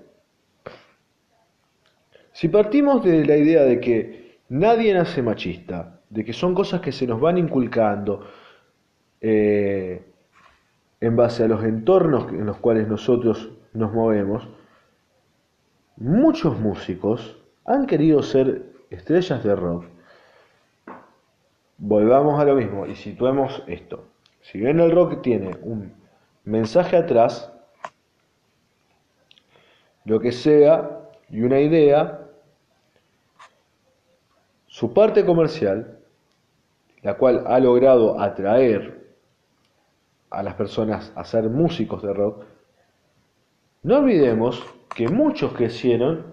Si 2.33 2.49
partimos 2.49 3.05
de 3.05 3.25
la 3.25 3.37
idea 3.37 3.63
de 3.65 3.81
que 3.81 4.20
nadie 4.51 4.93
nace 4.93 5.23
machista, 5.23 6.01
de 6.11 6.25
que 6.25 6.33
son 6.33 6.55
cosas 6.55 6.81
que 6.81 6.93
se 6.93 7.07
nos 7.07 7.21
van 7.21 7.39
inculcando 7.39 8.27
eh, 9.21 10.05
en 11.01 11.17
base 11.17 11.45
a 11.45 11.49
los 11.49 11.65
entornos 11.65 12.31
en 12.33 12.47
los 12.47 12.59
cuales 12.59 12.87
nosotros 12.87 13.51
nos 13.73 13.93
movemos, 13.93 14.49
muchos 15.97 16.59
músicos 16.59 17.39
han 17.65 17.87
querido 17.87 18.23
ser 18.23 18.65
estrellas 18.91 19.43
de 19.45 19.55
rock. 19.55 19.85
Volvamos 21.79 22.39
a 22.41 22.45
lo 22.45 22.57
mismo 22.57 22.87
y 22.87 22.95
situemos 22.97 23.63
esto. 23.67 24.05
Si 24.41 24.59
bien 24.59 24.81
el 24.81 24.91
rock 24.91 25.23
tiene 25.23 25.57
un 25.63 25.95
mensaje 26.45 26.97
atrás, 26.97 27.53
lo 30.05 30.19
que 30.21 30.33
sea, 30.33 30.99
y 31.31 31.43
una 31.43 31.61
idea, 31.61 32.20
su 34.81 34.95
parte 34.95 35.27
comercial, 35.27 35.99
la 37.03 37.19
cual 37.19 37.45
ha 37.47 37.61
logrado 37.61 38.19
atraer 38.19 39.13
a 40.31 40.43
las 40.43 40.55
personas 40.55 41.13
a 41.15 41.23
ser 41.23 41.51
músicos 41.51 42.03
de 42.03 42.15
rock, 42.15 42.45
no 43.83 43.99
olvidemos 43.99 44.65
que 44.97 45.07
muchos 45.07 45.53
crecieron 45.53 46.25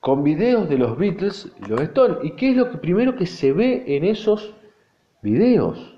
con 0.00 0.24
videos 0.24 0.68
de 0.68 0.78
los 0.78 0.98
Beatles 0.98 1.52
y 1.64 1.68
los 1.68 1.80
Stones. 1.82 2.18
¿Y 2.24 2.32
qué 2.32 2.50
es 2.50 2.56
lo 2.56 2.72
que 2.72 2.78
primero 2.78 3.14
que 3.14 3.24
se 3.24 3.52
ve 3.52 3.84
en 3.86 4.02
esos 4.02 4.52
videos? 5.22 5.96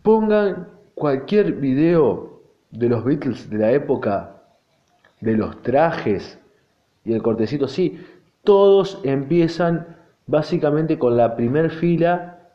Pongan 0.00 0.68
cualquier 0.94 1.52
video 1.52 2.40
de 2.70 2.88
los 2.88 3.04
Beatles 3.04 3.50
de 3.50 3.58
la 3.58 3.72
época, 3.72 4.42
de 5.20 5.36
los 5.36 5.60
trajes 5.60 6.40
y 7.04 7.12
el 7.12 7.20
cortecito, 7.20 7.68
sí, 7.68 8.00
todos 8.48 8.98
empiezan 9.02 9.98
básicamente 10.26 10.98
con 10.98 11.18
la 11.18 11.36
primer 11.36 11.68
fila 11.68 12.48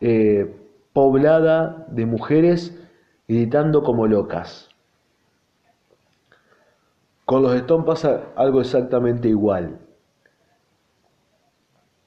eh, 0.00 0.54
poblada 0.92 1.84
de 1.88 2.06
mujeres 2.06 2.80
gritando 3.26 3.82
como 3.82 4.06
locas. 4.06 4.68
Con 7.24 7.42
los 7.42 7.56
Stones 7.56 7.86
pasa 7.86 8.26
algo 8.36 8.60
exactamente 8.60 9.26
igual. 9.26 9.80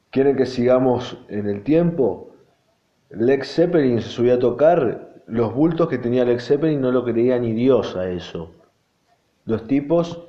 ¿Quieren 0.10 0.38
que 0.38 0.46
sigamos 0.46 1.18
en 1.28 1.50
el 1.50 1.64
tiempo? 1.64 2.30
Lex 3.10 3.54
Zeppelin 3.54 4.02
se 4.02 4.08
subió 4.08 4.36
a 4.36 4.40
tocar 4.40 5.24
los 5.26 5.54
bultos 5.54 5.90
que 5.90 5.98
tenía 5.98 6.22
Alex 6.22 6.48
Zeppelin 6.48 6.80
no 6.80 6.94
lo 6.94 7.04
creía 7.04 7.38
ni 7.38 7.52
Dios 7.52 7.98
a 7.98 8.08
eso. 8.08 8.54
Los 9.44 9.68
tipos 9.68 10.26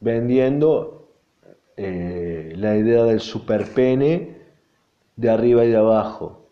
vendiendo 0.00 0.95
eh, 1.76 2.54
la 2.56 2.76
idea 2.76 3.04
del 3.04 3.20
superpene 3.20 4.36
de 5.16 5.30
arriba 5.30 5.64
y 5.64 5.70
de 5.70 5.76
abajo. 5.76 6.48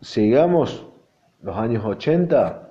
Sigamos 0.00 0.86
los 1.42 1.56
años 1.56 1.84
80, 1.84 2.70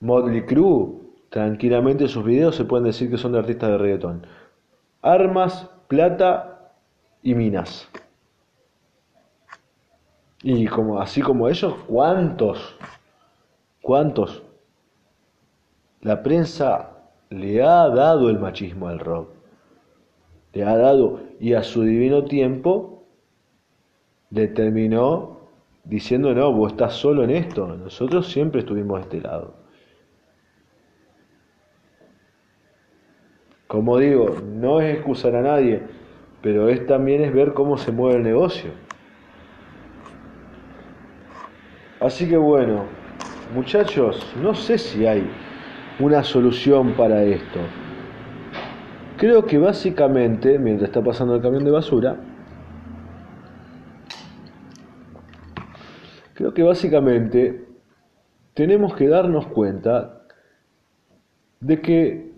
Motley 0.00 0.46
Crue, 0.46 1.00
tranquilamente 1.30 2.08
sus 2.08 2.24
videos 2.24 2.56
se 2.56 2.64
pueden 2.64 2.84
decir 2.84 3.10
que 3.10 3.18
son 3.18 3.32
de 3.32 3.38
artistas 3.38 3.70
de 3.70 3.78
reggaetón. 3.78 4.26
Armas, 5.02 5.68
plata 5.88 6.72
y 7.22 7.34
minas. 7.34 7.88
Y 10.42 10.66
como, 10.66 11.00
así 11.00 11.22
como 11.22 11.48
ellos, 11.48 11.74
¿cuántos? 11.86 12.76
¿Cuántos? 13.82 14.42
La 16.02 16.22
prensa 16.22 16.90
le 17.30 17.62
ha 17.62 17.88
dado 17.88 18.28
el 18.28 18.38
machismo 18.38 18.88
al 18.88 18.98
rock. 18.98 19.33
Le 20.54 20.64
ha 20.64 20.76
dado, 20.76 21.20
y 21.40 21.54
a 21.54 21.62
su 21.62 21.82
divino 21.82 22.24
tiempo, 22.24 23.04
le 24.30 24.48
terminó 24.48 25.40
diciendo, 25.84 26.34
no, 26.34 26.52
vos 26.52 26.72
estás 26.72 26.94
solo 26.94 27.24
en 27.24 27.30
esto, 27.30 27.66
nosotros 27.76 28.28
siempre 28.28 28.60
estuvimos 28.60 28.98
de 28.98 29.02
este 29.02 29.20
lado. 29.20 29.54
Como 33.66 33.98
digo, 33.98 34.36
no 34.44 34.80
es 34.80 34.94
excusar 34.94 35.34
a 35.36 35.42
nadie, 35.42 35.82
pero 36.42 36.68
es 36.68 36.86
también 36.86 37.22
es 37.22 37.32
ver 37.32 37.54
cómo 37.54 37.76
se 37.76 37.90
mueve 37.90 38.18
el 38.18 38.22
negocio. 38.22 38.70
Así 42.00 42.28
que 42.28 42.36
bueno, 42.36 42.84
muchachos, 43.54 44.24
no 44.40 44.54
sé 44.54 44.78
si 44.78 45.06
hay 45.06 45.28
una 45.98 46.22
solución 46.22 46.92
para 46.92 47.22
esto. 47.24 47.60
Creo 49.16 49.46
que 49.46 49.58
básicamente, 49.58 50.58
mientras 50.58 50.88
está 50.88 51.02
pasando 51.02 51.36
el 51.36 51.42
camión 51.42 51.64
de 51.64 51.70
basura, 51.70 52.16
creo 56.34 56.52
que 56.52 56.62
básicamente 56.62 57.64
tenemos 58.54 58.94
que 58.94 59.08
darnos 59.08 59.46
cuenta 59.46 60.22
de 61.60 61.80
que 61.80 62.32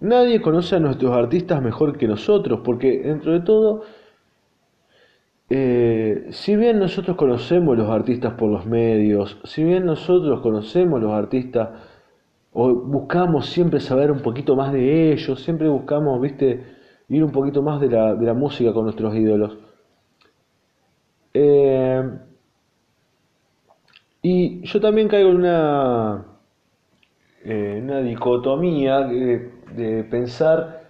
nadie 0.00 0.40
conoce 0.40 0.76
a 0.76 0.80
nuestros 0.80 1.16
artistas 1.16 1.62
mejor 1.62 1.96
que 1.96 2.06
nosotros, 2.06 2.60
porque 2.62 3.00
dentro 3.00 3.32
de 3.32 3.40
todo 3.40 3.82
eh, 5.52 6.28
si 6.30 6.54
bien 6.54 6.78
nosotros 6.78 7.16
conocemos 7.16 7.76
los 7.76 7.90
artistas 7.90 8.34
por 8.34 8.48
los 8.50 8.66
medios, 8.66 9.40
si 9.42 9.64
bien 9.64 9.84
nosotros 9.84 10.40
conocemos 10.42 11.02
los 11.02 11.10
artistas 11.10 11.70
o 12.52 12.74
buscamos 12.74 13.46
siempre 13.46 13.80
saber 13.80 14.10
un 14.10 14.20
poquito 14.20 14.56
más 14.56 14.72
de 14.72 15.12
ellos, 15.12 15.42
siempre 15.42 15.68
buscamos, 15.68 16.20
viste, 16.20 16.64
ir 17.08 17.24
un 17.24 17.32
poquito 17.32 17.62
más 17.62 17.80
de 17.80 17.88
la, 17.88 18.14
de 18.14 18.26
la 18.26 18.34
música 18.34 18.72
con 18.72 18.84
nuestros 18.84 19.14
ídolos. 19.14 19.58
Eh, 21.32 22.10
y 24.22 24.66
yo 24.66 24.80
también 24.80 25.08
caigo 25.08 25.30
en 25.30 25.36
una, 25.36 26.26
eh, 27.44 27.80
una 27.82 28.00
dicotomía 28.00 29.00
de, 29.00 30.04
pensar 30.10 30.80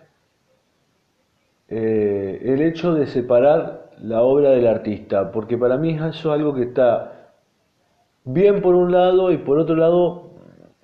el 1.68 2.62
hecho 2.62 2.94
de 2.94 3.06
separar 3.06 3.90
la 3.98 4.22
obra 4.22 4.50
del 4.50 4.66
artista, 4.66 5.30
porque 5.30 5.56
para 5.56 5.76
mí 5.76 5.92
eso 5.92 6.08
es 6.08 6.26
algo 6.26 6.54
que 6.54 6.62
está 6.62 7.32
bien 8.24 8.62
por 8.62 8.74
un 8.74 8.90
lado 8.90 9.30
y 9.30 9.38
por 9.38 9.58
otro 9.58 9.76
lado 9.76 10.29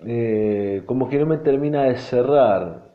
eh, 0.05 0.83
como 0.87 1.09
que 1.09 1.19
no 1.19 1.27
me 1.27 1.39
termina 1.39 1.85
de 1.85 1.97
cerrar. 1.97 2.87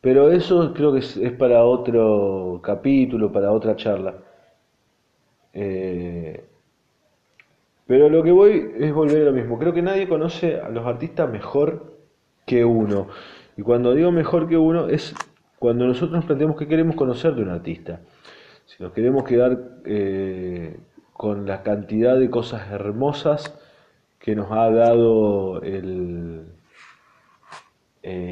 Pero 0.00 0.30
eso 0.30 0.72
creo 0.74 0.92
que 0.92 1.00
es, 1.00 1.18
para 1.38 1.64
otro 1.64 2.60
capítulo, 2.62 3.32
para 3.32 3.52
otra 3.52 3.76
charla. 3.76 4.14
Eh, 5.52 6.44
pero 7.86 8.08
lo 8.08 8.22
que 8.22 8.32
voy 8.32 8.72
es 8.78 8.92
volver 8.92 9.22
a 9.22 9.26
lo 9.26 9.32
mismo. 9.32 9.58
Creo 9.58 9.72
que 9.72 9.82
nadie 9.82 10.08
conoce 10.08 10.60
a 10.60 10.68
los 10.68 10.86
artistas 10.86 11.30
mejor 11.30 11.96
que 12.44 12.64
uno. 12.64 13.08
Y 13.56 13.62
cuando 13.62 13.94
digo 13.94 14.12
mejor 14.12 14.48
que 14.48 14.56
uno 14.56 14.88
es 14.88 15.14
cuando 15.58 15.86
nosotros 15.86 16.12
nos 16.12 16.24
planteamos 16.26 16.56
que 16.56 16.68
queremos 16.68 16.96
conocer 16.96 17.34
de 17.34 17.42
un 17.42 17.48
artista 17.48 18.00
si 18.66 18.82
nos 18.82 18.92
queremos 18.92 19.24
quedar 19.24 19.58
eh, 19.84 20.78
con 21.12 21.46
la 21.46 21.62
cantidad 21.62 22.18
de 22.18 22.28
cosas 22.30 22.70
hermosas 22.70 23.56
que 24.26 24.34
nos 24.34 24.50
ha 24.50 24.68
dado 24.72 25.62
eh, 25.62 26.42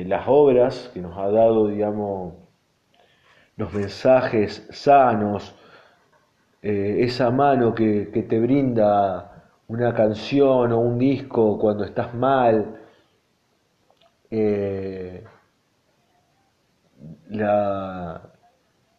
las 0.08 0.24
obras, 0.26 0.90
que 0.92 1.00
nos 1.00 1.16
ha 1.16 1.30
dado, 1.30 1.68
digamos, 1.68 2.34
los 3.56 3.72
mensajes 3.72 4.66
sanos, 4.72 5.54
eh, 6.62 6.96
esa 7.02 7.30
mano 7.30 7.76
que, 7.76 8.06
te 8.28 8.40
brinda 8.40 9.44
una 9.68 9.94
canción 9.94 10.72
o 10.72 10.80
un 10.80 10.98
disco 10.98 11.60
cuando 11.60 11.84
estás 11.84 12.12
mal, 12.12 12.80
la, 17.28 18.20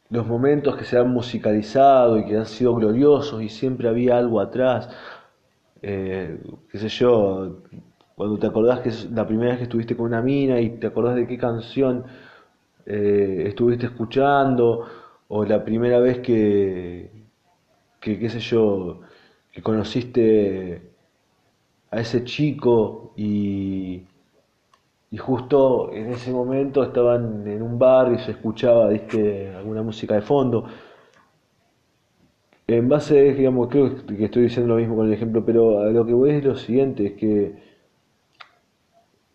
los 0.09 0.25
momentos 0.25 0.77
que 0.77 0.85
se 0.85 0.97
han 0.97 1.09
musicalizado 1.09 2.19
y 2.19 2.25
que 2.25 2.37
han 2.37 2.45
sido 2.45 2.73
gloriosos 2.73 3.41
y 3.41 3.49
siempre 3.49 3.89
había 3.89 4.17
algo 4.17 4.39
atrás. 4.39 4.87
Eh, 5.87 6.39
qué 6.71 6.79
sé 6.79 6.89
yo, 6.89 7.61
cuando 8.15 8.39
te 8.39 8.47
acordás 8.47 8.79
que 8.79 8.89
es 8.89 9.11
la 9.11 9.27
primera 9.27 9.51
vez 9.51 9.59
que 9.59 9.63
estuviste 9.65 9.95
con 9.95 10.07
una 10.07 10.21
mina 10.21 10.59
y 10.59 10.79
te 10.79 10.87
acordás 10.87 11.15
de 11.15 11.27
qué 11.27 11.37
canción 11.37 12.05
eh, 12.87 13.43
estuviste 13.47 13.85
escuchando, 13.85 14.87
o 15.27 15.45
la 15.45 15.63
primera 15.63 15.99
vez 15.99 16.19
que, 16.19 17.11
que, 17.99 18.17
qué 18.17 18.29
sé 18.29 18.39
yo, 18.39 19.01
que 19.51 19.61
conociste 19.61 20.81
a 21.91 21.99
ese 21.99 22.23
chico 22.23 23.13
y, 23.15 24.01
y 25.11 25.17
justo 25.17 25.91
en 25.93 26.11
ese 26.13 26.31
momento 26.31 26.83
estaban 26.83 27.47
en 27.47 27.61
un 27.61 27.77
bar 27.77 28.11
y 28.11 28.17
se 28.19 28.31
escuchaba, 28.31 28.89
¿viste? 28.89 29.53
alguna 29.55 29.83
música 29.83 30.15
de 30.15 30.21
fondo. 30.21 30.65
En 32.67 32.89
base, 32.89 33.33
digamos, 33.33 33.67
creo 33.69 33.95
que 34.07 34.25
estoy 34.25 34.43
diciendo 34.43 34.73
lo 34.73 34.79
mismo 34.79 34.95
con 34.95 35.07
el 35.07 35.13
ejemplo, 35.13 35.45
pero 35.45 35.91
lo 35.91 36.05
que 36.05 36.13
voy 36.13 36.31
es 36.31 36.43
lo 36.43 36.55
siguiente, 36.55 37.05
es 37.05 37.13
que 37.13 37.53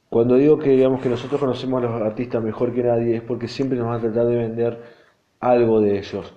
cuando 0.09 0.35
digo 0.35 0.59
que 0.59 0.71
digamos 0.71 1.01
que 1.01 1.09
nosotros 1.09 1.41
conocemos 1.41 1.81
a 1.81 1.87
los 1.87 2.03
artistas 2.03 2.43
mejor 2.43 2.75
que 2.75 2.83
nadie 2.83 3.17
es 3.17 3.23
porque 3.23 3.47
siempre 3.47 3.79
nos 3.79 3.87
van 3.87 3.99
a 3.99 4.01
tratar 4.01 4.27
de 4.27 4.37
vender 4.37 4.83
algo 5.39 5.81
de 5.81 5.99
ellos. 5.99 6.35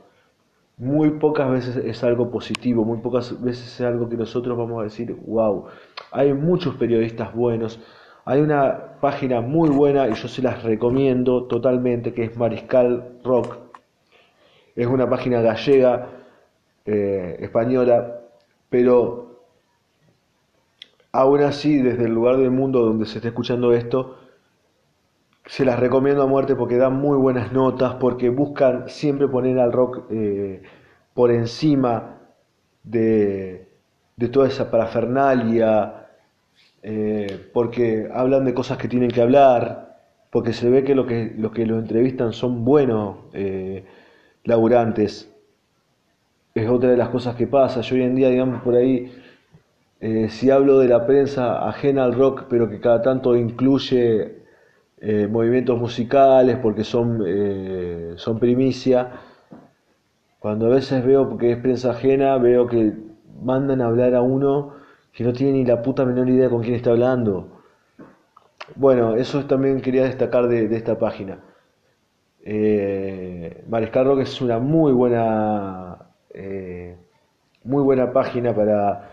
Muy 0.78 1.12
pocas 1.12 1.50
veces 1.50 1.78
es 1.78 2.04
algo 2.04 2.30
positivo, 2.30 2.86
muy 2.86 3.00
pocas 3.00 3.42
veces 3.42 3.66
es 3.66 3.82
algo 3.82 4.08
que 4.08 4.16
nosotros 4.16 4.56
vamos 4.56 4.80
a 4.80 4.84
decir, 4.84 5.16
wow. 5.26 5.66
Hay 6.12 6.34
muchos 6.34 6.76
periodistas 6.76 7.34
buenos, 7.34 7.80
hay 8.26 8.42
una 8.42 9.00
página 9.02 9.42
muy 9.42 9.70
buena 9.70 10.08
y 10.08 10.14
yo 10.14 10.28
se 10.28 10.44
las 10.44 10.62
recomiendo 10.62 11.46
totalmente 11.46 12.14
que 12.14 12.26
es 12.26 12.38
Mariscal 12.38 13.20
Rock. 13.24 13.58
Es 14.76 14.86
una 14.86 15.10
página 15.10 15.42
gallega, 15.42 16.23
eh, 16.86 17.38
española, 17.40 18.20
pero 18.70 19.24
Aún 21.16 21.42
así, 21.42 21.78
desde 21.78 22.06
el 22.06 22.14
lugar 22.14 22.38
del 22.38 22.50
mundo 22.50 22.80
donde 22.80 23.06
se 23.06 23.20
está 23.20 23.28
escuchando 23.28 23.72
esto, 23.72 24.18
se 25.46 25.64
las 25.64 25.80
recomiendo 25.80 26.24
a 26.24 26.26
muerte 26.26 26.56
porque 26.56 26.78
dan 26.78 26.94
muy 26.96 27.18
buenas 27.18 27.54
notas, 27.54 27.96
porque 27.96 28.30
buscan 28.30 28.90
siempre 28.90 29.28
poner 29.28 29.60
al 29.60 29.72
rock 29.72 30.06
eh, 30.10 30.64
por 31.14 31.30
encima 31.30 32.18
de, 32.84 33.68
toda 34.32 34.48
esa 34.48 34.72
parafernalia, 34.72 36.08
eh, 36.82 37.48
porque 37.54 38.10
hablan 38.12 38.46
de 38.46 38.56
cosas 38.56 38.80
que 38.80 38.88
tienen 38.88 39.12
que 39.12 39.22
hablar, 39.22 40.00
porque 40.32 40.52
se 40.52 40.68
ve 40.68 40.84
que 40.84 40.96
los 40.96 41.06
que, 41.06 41.32
lo 41.38 41.52
que 41.52 41.68
los 41.68 41.78
entrevistan 41.78 42.34
son 42.34 42.66
buenos 42.66 43.18
eh, 43.34 43.86
laburantes. 44.46 45.32
Es 46.56 46.70
otra 46.70 46.90
de 46.92 46.98
las 46.98 47.10
cosas 47.10 47.36
que 47.36 47.48
pasa. 47.48 47.82
Yo 47.82 47.96
hoy 47.96 48.04
en 48.04 48.16
día, 48.16 48.30
digamos, 48.30 48.62
por 48.62 48.76
ahí 48.76 49.12
eh, 50.02 50.30
si 50.30 50.52
hablo 50.52 50.80
de 50.80 50.88
la 50.88 51.06
prensa 51.08 51.68
ajena 51.68 52.04
al 52.04 52.14
rock, 52.14 52.46
pero 52.50 52.70
que 52.70 52.80
cada 52.80 53.02
tanto 53.02 53.36
incluye 53.36 54.44
eh, 55.02 55.28
movimientos 55.28 55.80
musicales 55.80 56.58
porque 56.62 56.84
son, 56.84 57.24
eh, 57.28 58.14
son 58.18 58.40
primicia, 58.40 59.12
cuando 60.40 60.68
a 60.68 60.70
veces 60.70 61.04
veo 61.04 61.38
que 61.38 61.54
es 61.54 61.58
prensa 61.58 61.92
ajena, 61.92 62.38
veo 62.38 62.68
que 62.68 62.94
mandan 63.42 63.82
a 63.82 63.88
hablar 63.88 64.14
a 64.14 64.22
uno 64.22 64.74
que 65.12 65.24
no 65.24 65.34
tiene 65.34 65.54
ni 65.54 65.66
la 65.66 65.82
puta 65.82 66.06
menor 66.06 66.30
idea 66.30 66.50
con 66.50 66.62
quién 66.62 66.76
está 66.76 66.92
hablando. 66.92 67.64
Bueno, 68.76 69.16
eso 69.16 69.46
también 69.46 69.82
quería 69.82 70.04
destacar 70.04 70.48
de, 70.48 70.68
de 70.68 70.76
esta 70.78 70.98
página. 71.00 71.40
Mariscal 73.68 74.06
Rock 74.06 74.20
es 74.22 74.42
una 74.42 74.60
muy 74.60 74.92
buena, 74.92 76.03
muy 77.64 77.84
buena 77.84 78.12
página 78.12 78.54
para 78.54 79.10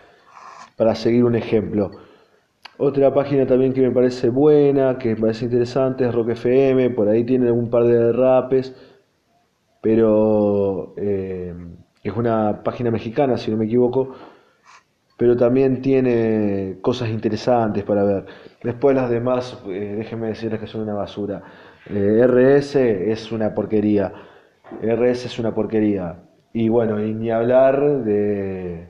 para 0.81 0.95
seguir 0.95 1.23
un 1.23 1.35
ejemplo. 1.35 1.91
Otra 2.79 3.13
página 3.13 3.45
también 3.45 3.71
que 3.71 3.81
me 3.81 3.91
parece 3.91 4.29
buena, 4.29 4.97
que 4.97 5.09
me 5.09 5.15
parece 5.15 5.45
interesante, 5.45 6.05
es 6.07 6.15
Rock 6.15 6.29
FM, 6.29 6.89
por 6.89 7.07
ahí 7.07 7.23
tiene 7.23 7.51
un 7.51 7.69
par 7.69 7.83
de 7.83 8.11
rapes, 8.11 8.73
pero 9.79 10.95
eh, 10.97 11.53
es 12.03 12.13
una 12.13 12.63
página 12.63 12.89
mexicana, 12.89 13.37
si 13.37 13.51
no 13.51 13.57
me 13.57 13.65
equivoco, 13.65 14.15
pero 15.17 15.37
también 15.37 15.83
tiene 15.83 16.79
cosas 16.81 17.09
interesantes 17.09 17.83
para 17.83 18.03
ver. 18.03 18.25
Después 18.63 18.95
las 18.95 19.09
demás, 19.11 19.61
eh, 19.67 19.95
déjenme 19.99 20.29
decirles 20.29 20.59
que 20.59 20.65
son 20.65 20.81
una 20.81 20.95
basura. 20.95 21.43
Eh, 21.87 22.25
RS 22.25 22.75
es 23.11 23.31
una 23.31 23.53
porquería. 23.53 24.11
RS 24.81 25.25
es 25.27 25.37
una 25.37 25.53
porquería. 25.53 26.17
Y 26.53 26.69
bueno, 26.69 27.03
y 27.03 27.13
ni 27.13 27.31
hablar 27.31 28.03
de 28.03 28.89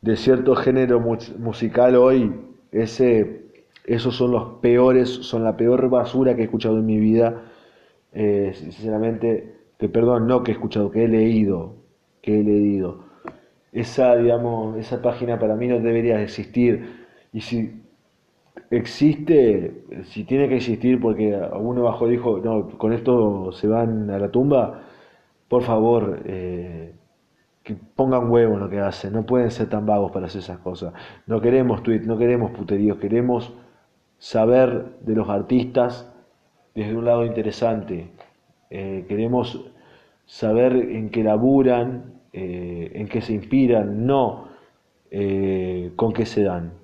de 0.00 0.16
cierto 0.16 0.54
género 0.54 1.00
musical 1.00 1.96
hoy, 1.96 2.32
ese, 2.72 3.42
esos 3.84 4.14
son 4.16 4.32
los 4.32 4.60
peores, 4.60 5.08
son 5.08 5.44
la 5.44 5.56
peor 5.56 5.88
basura 5.88 6.34
que 6.34 6.42
he 6.42 6.44
escuchado 6.44 6.78
en 6.78 6.86
mi 6.86 6.98
vida. 6.98 7.42
Eh, 8.12 8.52
sinceramente, 8.54 9.54
que 9.78 9.88
perdón, 9.88 10.26
no 10.26 10.42
que 10.42 10.52
he 10.52 10.54
escuchado, 10.54 10.90
que 10.90 11.04
he 11.04 11.08
leído, 11.08 11.74
que 12.22 12.40
he 12.40 12.44
leído. 12.44 13.04
Esa, 13.72 14.16
digamos, 14.16 14.76
esa 14.78 15.02
página 15.02 15.38
para 15.38 15.56
mí 15.56 15.68
no 15.68 15.78
debería 15.80 16.22
existir. 16.22 17.06
Y 17.32 17.40
si 17.40 17.82
existe, 18.70 19.84
si 20.04 20.24
tiene 20.24 20.48
que 20.48 20.56
existir 20.56 21.00
porque 21.00 21.38
uno 21.60 21.82
bajo 21.82 22.08
dijo, 22.08 22.38
no, 22.38 22.68
con 22.78 22.92
esto 22.92 23.52
se 23.52 23.66
van 23.66 24.10
a 24.10 24.18
la 24.18 24.30
tumba, 24.30 24.87
por 25.48 25.62
favor, 25.62 26.22
eh, 26.26 26.94
que 27.62 27.74
pongan 27.74 28.30
huevo 28.30 28.54
en 28.54 28.60
lo 28.60 28.68
que 28.68 28.80
hacen, 28.80 29.12
no 29.12 29.24
pueden 29.24 29.50
ser 29.50 29.68
tan 29.68 29.86
vagos 29.86 30.12
para 30.12 30.26
hacer 30.26 30.40
esas 30.40 30.58
cosas. 30.58 30.92
No 31.26 31.40
queremos 31.40 31.82
tweet, 31.82 32.00
no 32.00 32.18
queremos 32.18 32.50
puteríos, 32.52 32.98
queremos 32.98 33.54
saber 34.18 34.98
de 35.00 35.14
los 35.14 35.28
artistas 35.28 36.12
desde 36.74 36.94
un 36.94 37.04
lado 37.04 37.24
interesante. 37.24 38.10
Eh, 38.70 39.06
queremos 39.08 39.70
saber 40.26 40.74
en 40.74 41.10
qué 41.10 41.24
laburan, 41.24 42.20
eh, 42.32 42.92
en 42.94 43.08
qué 43.08 43.20
se 43.22 43.32
inspiran, 43.32 44.06
no 44.06 44.48
con 45.96 46.12
qué 46.12 46.26
se 46.26 46.42
dan, 46.42 46.74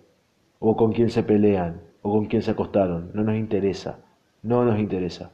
o 0.58 0.76
con 0.76 0.92
quién 0.92 1.10
se 1.10 1.22
pelean, 1.22 1.82
o 2.00 2.10
con 2.10 2.24
quién 2.24 2.40
se 2.40 2.52
acostaron. 2.52 3.10
No 3.12 3.22
nos 3.22 3.36
interesa, 3.36 3.98
no 4.42 4.64
nos 4.64 4.78
interesa. 4.78 5.30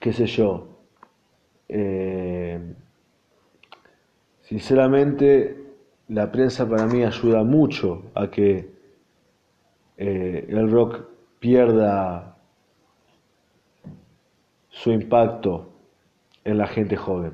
¿Qué 0.00 0.12
sé 0.14 0.26
yo? 0.26 0.73
Sinceramente, 4.42 5.64
la 6.08 6.30
prensa 6.30 6.68
para 6.68 6.86
mí 6.86 7.02
ayuda 7.02 7.42
mucho 7.44 8.02
a 8.14 8.30
que 8.30 8.68
eh, 9.96 10.46
el 10.48 10.70
rock 10.70 11.00
pierda 11.38 12.36
su 14.68 14.90
impacto 14.92 15.70
en 16.44 16.58
la 16.58 16.66
gente 16.66 16.96
joven. 16.96 17.32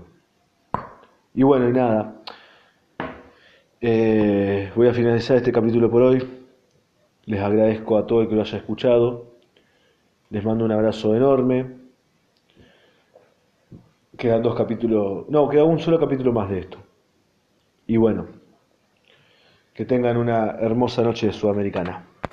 Y 1.34 1.42
bueno, 1.42 1.68
y 1.68 1.72
nada, 1.72 2.22
eh, 3.80 4.70
voy 4.76 4.88
a 4.88 4.94
finalizar 4.94 5.36
este 5.36 5.52
capítulo 5.52 5.90
por 5.90 6.02
hoy. 6.02 6.44
Les 7.24 7.40
agradezco 7.40 7.98
a 7.98 8.06
todo 8.06 8.22
el 8.22 8.28
que 8.28 8.34
lo 8.36 8.42
haya 8.42 8.58
escuchado. 8.58 9.26
Les 10.30 10.44
mando 10.44 10.64
un 10.64 10.72
abrazo 10.72 11.16
enorme. 11.16 11.79
Quedan 14.20 14.42
dos 14.42 14.54
capítulos, 14.54 15.26
no, 15.30 15.48
queda 15.48 15.64
un 15.64 15.78
solo 15.78 15.98
capítulo 15.98 16.30
más 16.30 16.50
de 16.50 16.58
esto. 16.58 16.76
Y 17.86 17.96
bueno, 17.96 18.26
que 19.72 19.86
tengan 19.86 20.18
una 20.18 20.58
hermosa 20.60 21.02
noche 21.02 21.32
sudamericana. 21.32 22.04